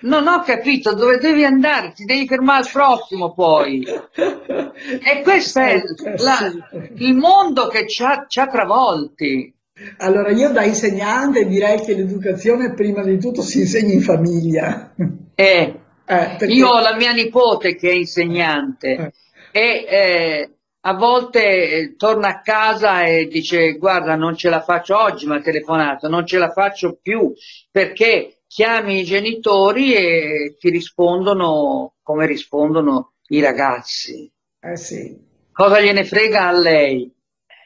[0.00, 3.86] non ho capito dove devi andare, ti devi fermare al prossimo poi.
[5.04, 5.80] E questo è
[6.16, 6.50] la,
[6.96, 9.54] il mondo che ci ha, ci ha travolti.
[9.98, 14.92] Allora io da insegnante direi che l'educazione prima di tutto si insegna in famiglia.
[15.34, 16.46] Eh, eh, perché...
[16.46, 19.12] Io ho la mia nipote che è insegnante
[19.52, 19.60] eh.
[19.60, 20.50] e eh,
[20.84, 25.36] a volte eh, torna a casa e dice guarda non ce la faccio oggi, mi
[25.36, 27.32] ha telefonato, non ce la faccio più
[27.70, 34.30] perché chiami i genitori e ti rispondono come rispondono i ragazzi.
[34.60, 35.16] Eh sì.
[35.52, 37.10] Cosa gliene frega a lei?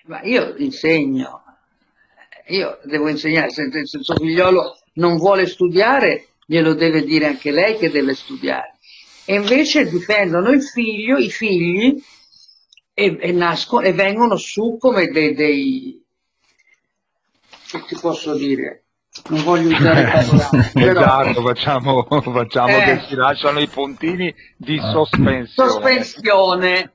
[0.05, 1.43] Ma io insegno,
[2.49, 7.51] io devo insegnare, se, se il suo figliolo non vuole studiare, glielo deve dire anche
[7.51, 8.77] lei che deve studiare.
[9.25, 12.01] E invece difendono il figlio, i figli
[12.99, 16.03] e, e, nascono, e vengono su come dei, dei
[17.71, 18.85] che ti posso dire
[19.29, 21.01] non voglio usare parole però...
[21.03, 26.93] esatto facciamo, facciamo eh, che si lasciano i puntini di sospensione sospensione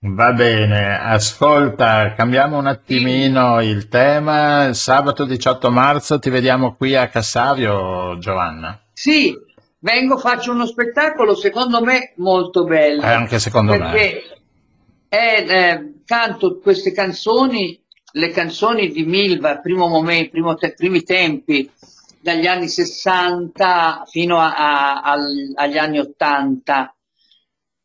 [0.00, 4.72] Va bene, ascolta, cambiamo un attimino il tema.
[4.72, 8.80] Sabato 18 marzo ti vediamo qui a Cassavio, Giovanna.
[8.92, 9.34] Sì,
[9.80, 13.02] vengo, faccio uno spettacolo secondo me molto bello.
[13.02, 14.35] Eh, anche secondo perché me
[15.08, 17.80] e eh, canto queste canzoni,
[18.12, 21.70] le canzoni di Milva, primo momento, primo te, primi tempi,
[22.20, 26.96] dagli anni 60 fino a, a, al, agli anni 80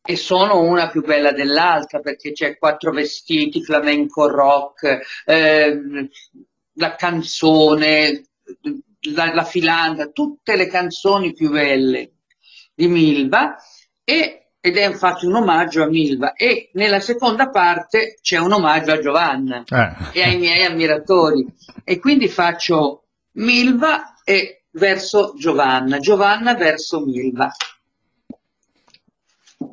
[0.03, 5.79] e sono una più bella dell'altra perché c'è quattro vestiti, flamenco rock, eh,
[6.73, 8.23] la canzone,
[9.13, 12.13] la, la filanda, tutte le canzoni più belle
[12.73, 13.55] di Milva.
[14.03, 18.91] E ed è infatti un omaggio a Milva e nella seconda parte c'è un omaggio
[18.91, 20.19] a Giovanna Eh.
[20.19, 21.43] e ai miei ammiratori
[21.83, 27.51] e quindi faccio Milva e verso Giovanna, Giovanna verso Milva.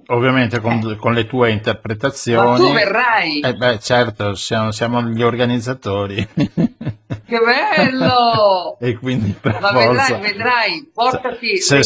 [0.08, 2.48] Ovviamente con, con le tue interpretazioni.
[2.50, 6.26] Ma tu verrai, Eh beh, certo, siamo, siamo gli organizzatori.
[6.34, 8.76] che bello!
[8.80, 10.14] e quindi per Ma forza.
[10.16, 11.82] vedrai, vedrai, portati, Se-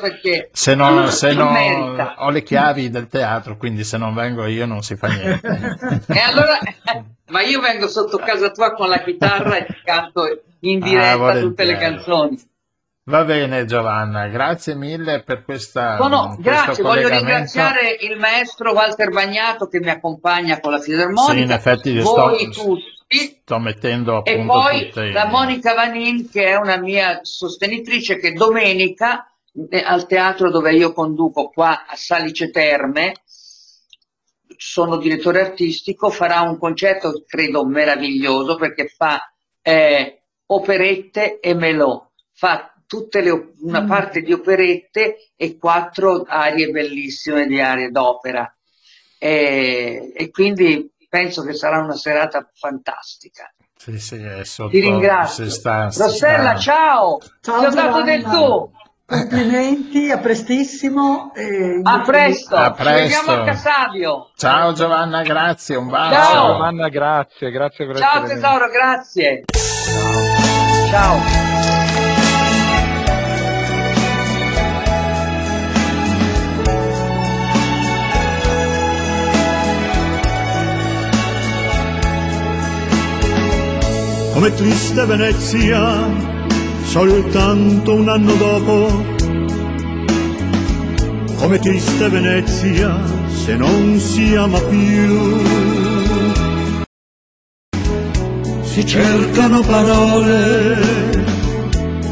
[0.00, 2.14] perché Se non, se non- merita.
[2.18, 5.76] ho le chiavi del teatro, quindi se non vengo io non si fa niente.
[6.08, 6.58] E allora,
[7.30, 10.26] ma io vengo sotto casa tua con la chitarra e ti canto
[10.60, 11.48] in Ah, diretta volentieri.
[11.48, 12.47] tutte le canzoni.
[13.08, 19.08] Va bene Giovanna, grazie mille per questa No, no, grazie, voglio ringraziare il maestro Walter
[19.08, 24.22] Bagnato che mi accompagna con la filarmonica, Sì, in effetti sto, voi tutti, sto mettendo
[24.26, 29.26] e appunto poi tutte la Monica Vanin che è una mia sostenitrice che domenica
[29.70, 33.14] eh, al teatro dove io conduco qua a Salice Terme,
[34.54, 39.32] sono direttore artistico, farà un concerto credo meraviglioso perché fa
[39.62, 42.74] eh, operette e melò, fa
[43.20, 43.86] le, una Mm.
[43.88, 48.50] parte di operette e quattro arie bellissime di arie d'opera.
[49.18, 53.52] E, e quindi penso che sarà una serata fantastica.
[53.76, 55.48] Sì, sì, è sotto, Ti ringrazio.
[55.50, 57.18] sta- Rossella, sta- ciao!
[57.40, 58.72] Ciao, Ti ho dato del tu!
[59.06, 61.32] Complimenti, a prestissimo.
[61.34, 62.56] e- A presto!
[62.56, 63.30] A Ci vediamo presto.
[63.32, 64.30] a Casavio!
[64.36, 66.14] Ciao Giovanna, grazie, un bacio.
[66.14, 66.46] Ciao.
[66.52, 69.44] Giovanna, grazie, grazie per Ciao essere tesoro, grazie!
[70.90, 72.07] Ciao!
[84.38, 86.08] Come triste Venezia,
[86.84, 89.04] soltanto un anno dopo.
[91.38, 95.40] Come triste Venezia, se non si ama più.
[98.62, 100.78] Si cercano parole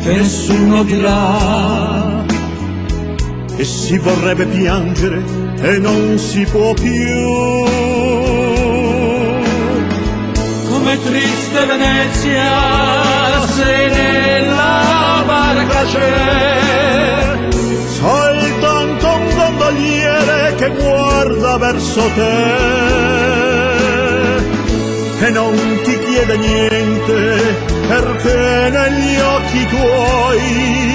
[0.03, 2.24] che nessuno dirà,
[3.57, 5.23] e si vorrebbe piangere
[5.61, 8.26] e non si può più
[10.87, 17.49] come triste Venezia se nella barca c'è.
[17.89, 22.35] Soltanto un gondoliere che guarda verso te
[25.19, 27.57] e non ti chiede niente
[27.89, 30.95] perché negli occhi tuoi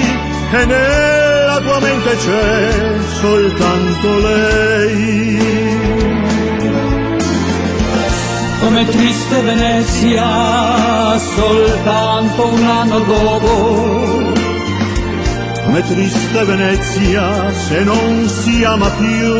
[0.52, 5.52] e nella tua mente c'è soltanto lei
[8.62, 14.32] come triste Venezia soltanto un anno dopo.
[15.64, 19.34] Come triste Venezia se non si ama più.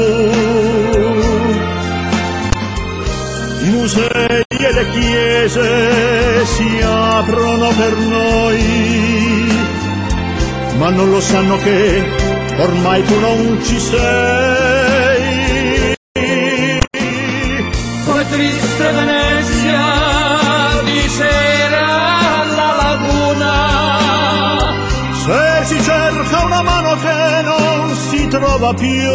[3.64, 9.46] I musei e le chiese si aprono per noi,
[10.78, 12.02] ma non lo sanno che
[12.58, 14.61] ormai tu non ci sei.
[28.32, 29.12] Trova più.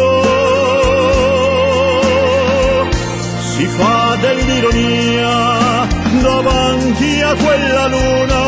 [3.52, 5.86] Si fa dell'ironia
[6.22, 8.42] davanti a quella luna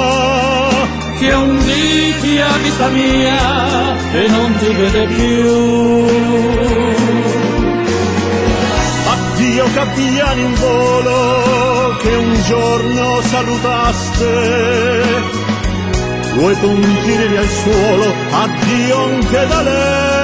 [1.18, 6.06] Che un dì ti ha vista mia e non ti vede più.
[9.14, 14.28] Addio cappiani in volo che un giorno salutaste,
[16.34, 20.19] due puntini al suolo, addio anche da lei.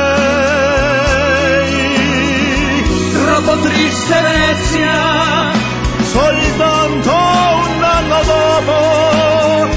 [3.87, 5.53] Triste Venezia,
[6.03, 9.69] soltanto un anno dopo,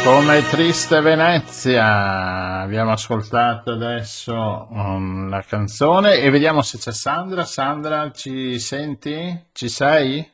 [0.02, 2.39] Come triste Venezia,
[2.70, 7.44] abbiamo ascoltato adesso um, la canzone e vediamo se c'è Sandra.
[7.44, 9.46] Sandra, ci senti?
[9.50, 10.24] Ci sei?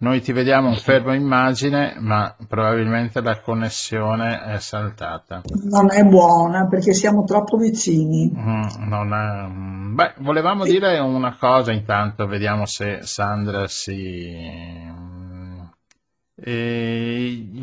[0.00, 5.42] Noi ti vediamo in fermo immagine, ma probabilmente la connessione è saltata.
[5.70, 8.28] Non è buona perché siamo troppo vicini.
[8.34, 14.26] Mm, non è- mm, Beh, volevamo dire una cosa intanto, vediamo se Sandra si...
[14.90, 15.60] mm,
[16.40, 16.77] e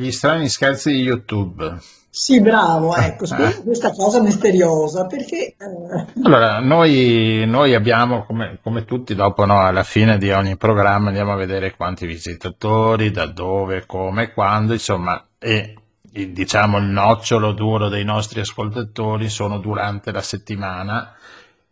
[0.05, 1.77] gli strani scherzi di YouTube.
[2.09, 5.55] Sì, bravo, ecco, spiega questa cosa misteriosa, perché...
[5.57, 11.07] eh, Allora, noi, noi abbiamo, come, come tutti, dopo, no, alla fine di ogni programma
[11.09, 15.73] andiamo a vedere quanti visitatori, da dove, come, quando, insomma, e
[16.13, 21.13] il- diciamo il nocciolo duro dei nostri ascoltatori sono durante la settimana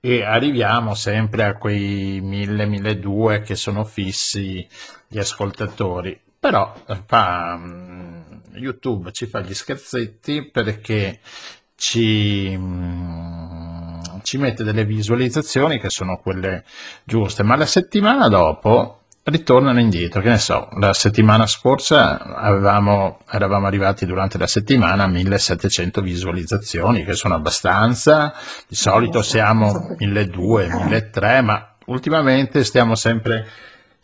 [0.02, 4.68] e arriviamo sempre a quei 1000-1200 che sono fissi
[5.08, 6.20] gli ascoltatori.
[6.40, 8.13] Però eh, fa, mm,
[8.56, 11.20] YouTube ci fa gli scherzetti perché
[11.76, 16.64] ci, mm, ci mette delle visualizzazioni che sono quelle
[17.04, 20.22] giuste, ma la settimana dopo ritornano indietro.
[20.22, 27.04] Che ne so, la settimana scorsa avevamo, eravamo arrivati durante la settimana a 1700 visualizzazioni,
[27.04, 28.34] che sono abbastanza.
[28.68, 33.48] Di solito siamo 1200, 1300, ma ultimamente stiamo sempre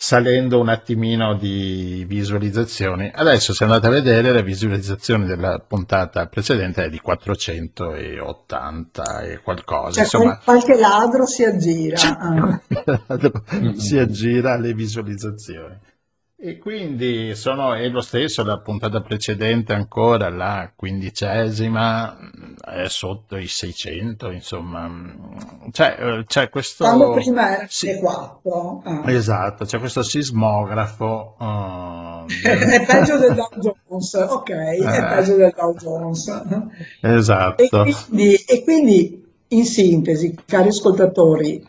[0.01, 3.11] salendo un attimino di visualizzazioni.
[3.13, 9.91] Adesso se andate a vedere le visualizzazioni della puntata precedente è di 480 e qualcosa.
[9.91, 11.97] Cioè, Insomma, qual- qualche ladro si aggira.
[12.17, 12.61] ah.
[13.76, 15.77] si aggira le visualizzazioni.
[16.41, 22.18] E quindi sono, è lo stesso, la puntata precedente ancora, la quindicesima,
[22.64, 24.90] è sotto i 600, insomma.
[25.70, 26.86] C'è, eh, c'è questo...
[26.86, 28.84] Quando prima era sì, 4.
[29.07, 33.49] esatto, c'è questo sismografo eh, del- È peggio del Dow
[33.90, 35.16] Jones, ok, è Eh.
[35.16, 36.28] peggio del Dow Jones.
[37.02, 37.84] E Esatto.
[38.07, 41.61] quindi, e quindi, in sintesi, cari ascoltatori,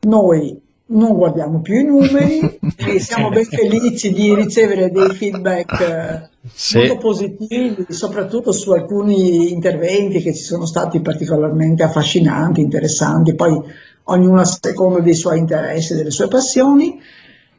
[0.00, 6.28] noi non guardiamo più i numeri e siamo ben felici di ricevere dei feedback eh,
[6.52, 6.78] Sì.
[6.78, 13.60] molto positivi, soprattutto su alcuni interventi che ci sono stati particolarmente affascinanti, interessanti, poi
[14.04, 17.00] ognuno a seconda dei suoi interessi, delle sue passioni.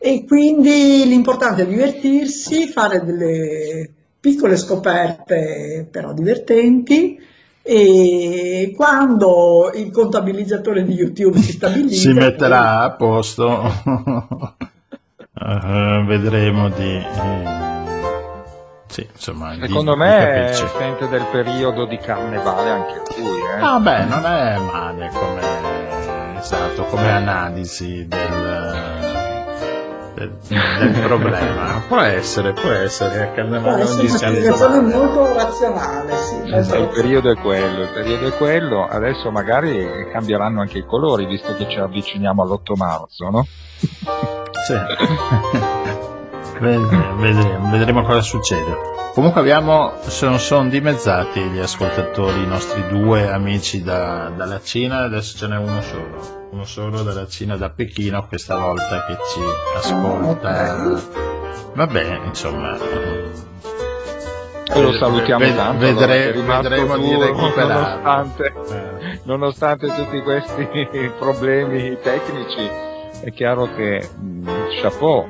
[0.04, 3.90] E quindi l'importante è divertirsi, fare delle
[4.20, 7.20] piccole scoperte però divertenti
[7.64, 13.62] e quando il contabilizzatore di YouTube si stabilizza si metterà a posto,
[15.34, 16.96] eh, vedremo di...
[16.98, 17.60] eh,
[18.88, 20.68] sì, insomma, di- Secondo di me capirci.
[20.78, 23.40] sente del periodo di carnevale anche lui.
[23.56, 23.60] Eh?
[23.62, 29.21] Ah beh, non è male come, esatto, come analisi del,
[30.28, 31.84] del, del problema.
[31.88, 36.88] Può essere, può essere, a può essere una spiegazione molto razionale, sì, molto Il razionale.
[36.94, 41.68] periodo è quello, il periodo è quello, adesso magari cambieranno anche i colori visto che
[41.68, 43.46] ci avviciniamo all'8 marzo, no?
[44.66, 44.76] Sì.
[46.60, 48.90] Vedremo, vedremo, vedremo cosa succede.
[49.14, 55.38] Comunque abbiamo, sono, sono dimezzati gli ascoltatori, i nostri due amici da- dalla Cina, adesso
[55.38, 59.40] ce n'è uno solo, uno solo dalla Cina, da Pechino, questa volta che ci
[59.76, 61.00] ascolta.
[61.74, 62.78] Vabbè, insomma,
[64.74, 65.80] E lo salutiamo ved- tanto.
[65.80, 68.02] vedre- vedremo di duro, recuperare.
[68.02, 69.20] Nonostante, Eh.
[69.24, 70.68] nonostante tutti questi
[71.20, 72.70] problemi tecnici,
[73.22, 74.50] è chiaro che mh,
[74.82, 75.28] chapeau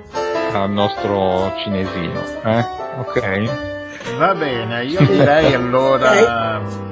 [0.54, 2.20] al nostro cinesino.
[2.44, 2.66] Eh?
[3.00, 4.18] Ok?
[4.18, 6.90] Va bene, io direi allora...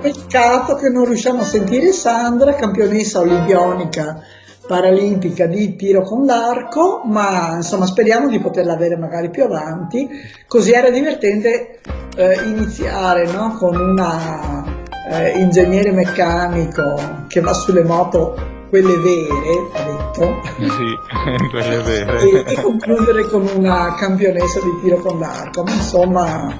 [0.00, 4.22] Peccato che non riusciamo a sentire Sandra, campionessa olimpionica
[4.68, 10.08] paralimpica di tiro con l'arco, ma insomma speriamo di poterla avere magari più avanti,
[10.46, 11.80] così era divertente
[12.16, 14.62] eh, iniziare no, con una
[15.10, 18.36] eh, ingegnere meccanico che va sulle moto,
[18.68, 22.44] quelle vere, ha detto, Sì, quelle e, vere.
[22.44, 26.54] e concludere con una campionessa di tiro con l'arco, ma insomma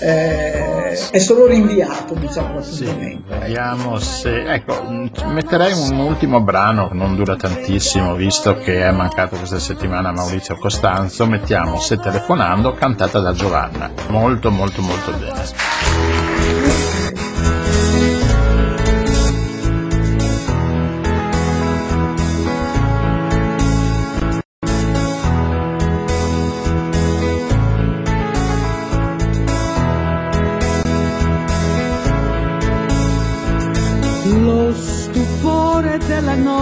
[0.00, 4.44] eh, è solo rinviato diciamo Sì, vediamo se...
[4.44, 4.84] Ecco,
[5.26, 11.26] metterei un ultimo brano, non dura tantissimo, visto che è mancato questa settimana Maurizio Costanzo,
[11.26, 13.90] mettiamo Se telefonando, cantata da Giovanna.
[14.08, 15.75] Molto, molto, molto bene.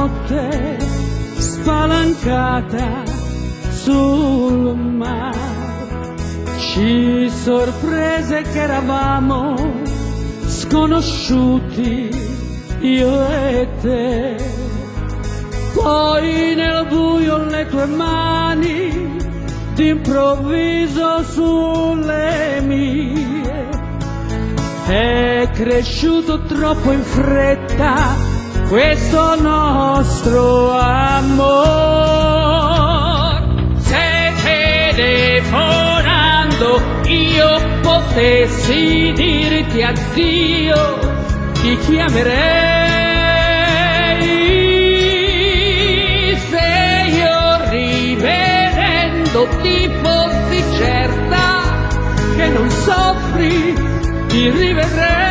[0.04, 0.78] Notte
[1.38, 3.02] spalancata
[3.70, 6.12] sul mare
[6.58, 9.54] ci sorprese che eravamo
[10.46, 12.10] sconosciuti
[12.80, 14.36] io e te.
[15.72, 19.16] Poi nel buio le tue mani
[19.74, 23.68] d'improvviso sulle mie
[24.86, 28.33] è cresciuto troppo in fretta
[28.68, 31.62] questo nostro amor.
[33.78, 40.98] Se telefonando io potessi dirti addio,
[41.60, 42.42] ti chiamerei.
[46.48, 46.68] Se
[47.10, 47.36] io
[47.70, 51.44] rivedendo ti fossi certa
[52.36, 53.74] che non soffri,
[54.28, 55.23] ti rivedrei.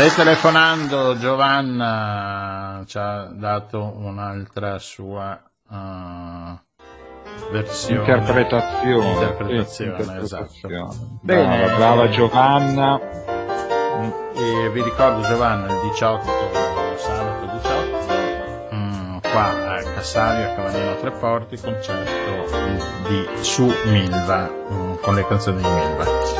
[0.00, 5.38] Stai telefonando, Giovanna ci ha dato un'altra sua
[5.70, 6.58] eh,
[7.52, 7.98] versione.
[7.98, 9.10] Interpretazione.
[9.12, 10.56] Interpretazione, Sì, esatto.
[10.62, 11.18] interpretazione.
[11.20, 12.98] Brava, brava Giovanna.
[14.32, 16.24] E vi ricordo Giovanna il 18,
[16.96, 22.56] sabato 18, mm, qua a Cassavio, a Cavallino Tre Porti, concerto
[23.06, 26.39] di su Milva, mm, con le canzoni di Milva.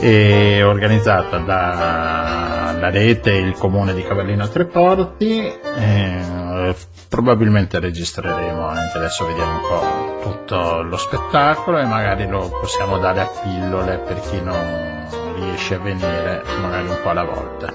[0.00, 5.40] È organizzata dalla rete il comune di Cavallino Tre Porti.
[5.76, 6.74] eh,
[7.08, 13.20] probabilmente registreremo anche adesso vediamo un po' tutto lo spettacolo e magari lo possiamo dare
[13.20, 15.06] a pillole per chi non
[15.36, 17.72] riesce a venire magari un po' alla volta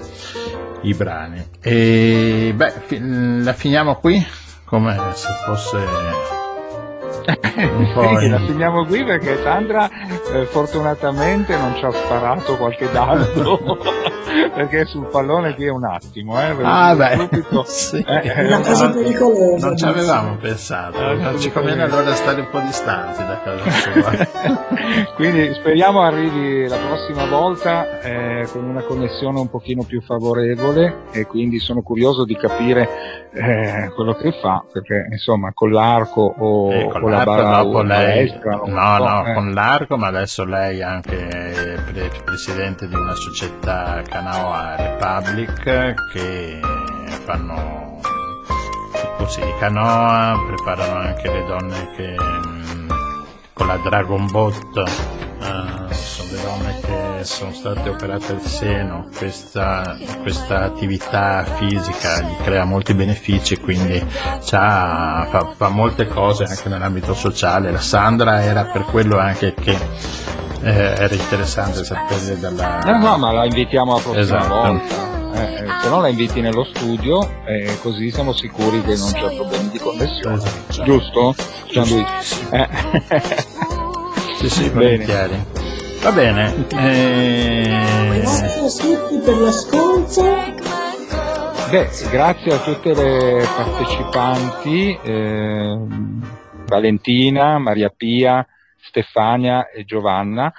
[0.82, 2.98] i brani e beh
[3.42, 4.24] la finiamo qui
[4.64, 6.43] come se fosse
[7.24, 9.88] Sì, la finiamo qui perché Sandra
[10.32, 13.78] eh, fortunatamente non ci ha sparato qualche dardo
[14.54, 17.64] perché sul pallone qui è un attimo eh, Ah, beh, subito.
[17.68, 17.96] sì.
[18.06, 19.66] Eh, è Una cosa un- pericolosa.
[19.66, 25.12] non ci avevamo pensato Eh, ci conviene allora stare un po' distanti da casa sua
[25.16, 31.26] Quindi speriamo arrivi la prossima volta eh, con una connessione un pochino più favorevole e
[31.26, 32.88] quindi sono curioso di capire
[33.32, 37.62] eh, quello che fa perché insomma con l'arco o E con con la l'arco bara
[37.62, 39.34] dopo lei, non no, so, no, eh.
[39.34, 41.16] con l'arco, ma adesso lei è anche
[41.86, 46.58] pre- presidente di una società Canoa Republic che
[47.24, 48.00] fanno
[49.18, 52.90] corsi di canoa, preparano anche le donne che mm,
[53.52, 59.94] con la Dragon Boat eh, sono le donne che sono state operate al seno, questa,
[60.22, 64.02] questa attività fisica gli crea molti benefici, quindi
[64.40, 67.70] fa, fa molte cose anche nell'ambito sociale.
[67.70, 69.76] La Sandra era per quello anche che
[70.64, 72.78] eh, era interessante sapere dalla...
[72.84, 74.54] No, no, ma la invitiamo la prossima Esatto.
[74.54, 75.12] volta.
[75.34, 79.34] Eh, eh, se no la inviti nello studio e così siamo sicuri che non c'è
[79.34, 80.36] problemi di connessione.
[80.36, 80.82] Esatto.
[80.84, 81.34] Giusto?
[81.70, 82.46] Gianluigi?
[82.50, 82.68] Eh.
[84.38, 84.72] Sì, sì, Bene.
[84.72, 85.44] volentieri.
[86.02, 86.66] Va bene.
[86.68, 90.22] eh, Grazie a tutti per l'ascolto.
[91.70, 96.22] Beh, grazie a tutte le partecipanti, ehm,
[96.66, 98.46] Valentina, Maria Pia,
[98.86, 100.52] Stefania e Giovanna,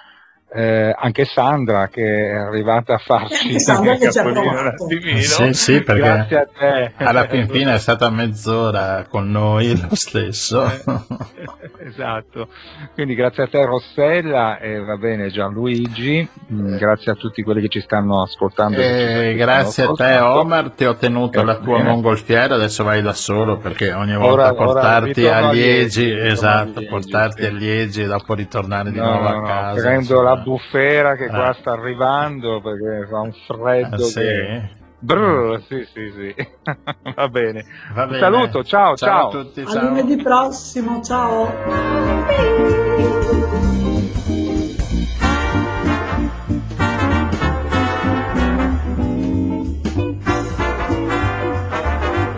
[0.55, 4.87] eh, anche Sandra che è arrivata a farci Sandra che ci ha provato.
[5.19, 6.91] Sì, sì, perché Grazie a te.
[7.03, 10.63] alla fin fine è stata mezz'ora con noi lo stesso.
[11.85, 12.47] esatto,
[12.93, 17.69] quindi grazie a te Rossella e va bene Gianluigi, mm, grazie a tutti quelli che
[17.69, 18.77] ci stanno ascoltando.
[18.79, 20.17] e ci Eh, stanno grazie a te.
[20.19, 21.89] Omar, ti ho tenuto Eh, la tua bene.
[21.89, 25.69] mongolfiera, adesso vai da solo perché ogni volta Ora- ora portarti ritorno a a Liegi,
[25.71, 27.47] Liegi, ritorno a esatto, Liegi, portarti sì.
[27.47, 29.81] a Liegi e dopo ritornare di No, nuovo no, a casa.
[29.81, 31.53] prendo la bufera che qua Eh.
[31.59, 34.19] sta arrivando perché fa un freddo Ah, sì?
[34.19, 34.69] che...
[34.99, 36.35] Brr, sì, sì, sì.
[37.15, 37.65] Va bene.
[37.93, 38.19] Va Un bene.
[38.19, 39.27] saluto, ciao, ciao.
[39.27, 39.83] a tutti, A ciao.
[39.89, 42.53] lunedì prossimo, ciao.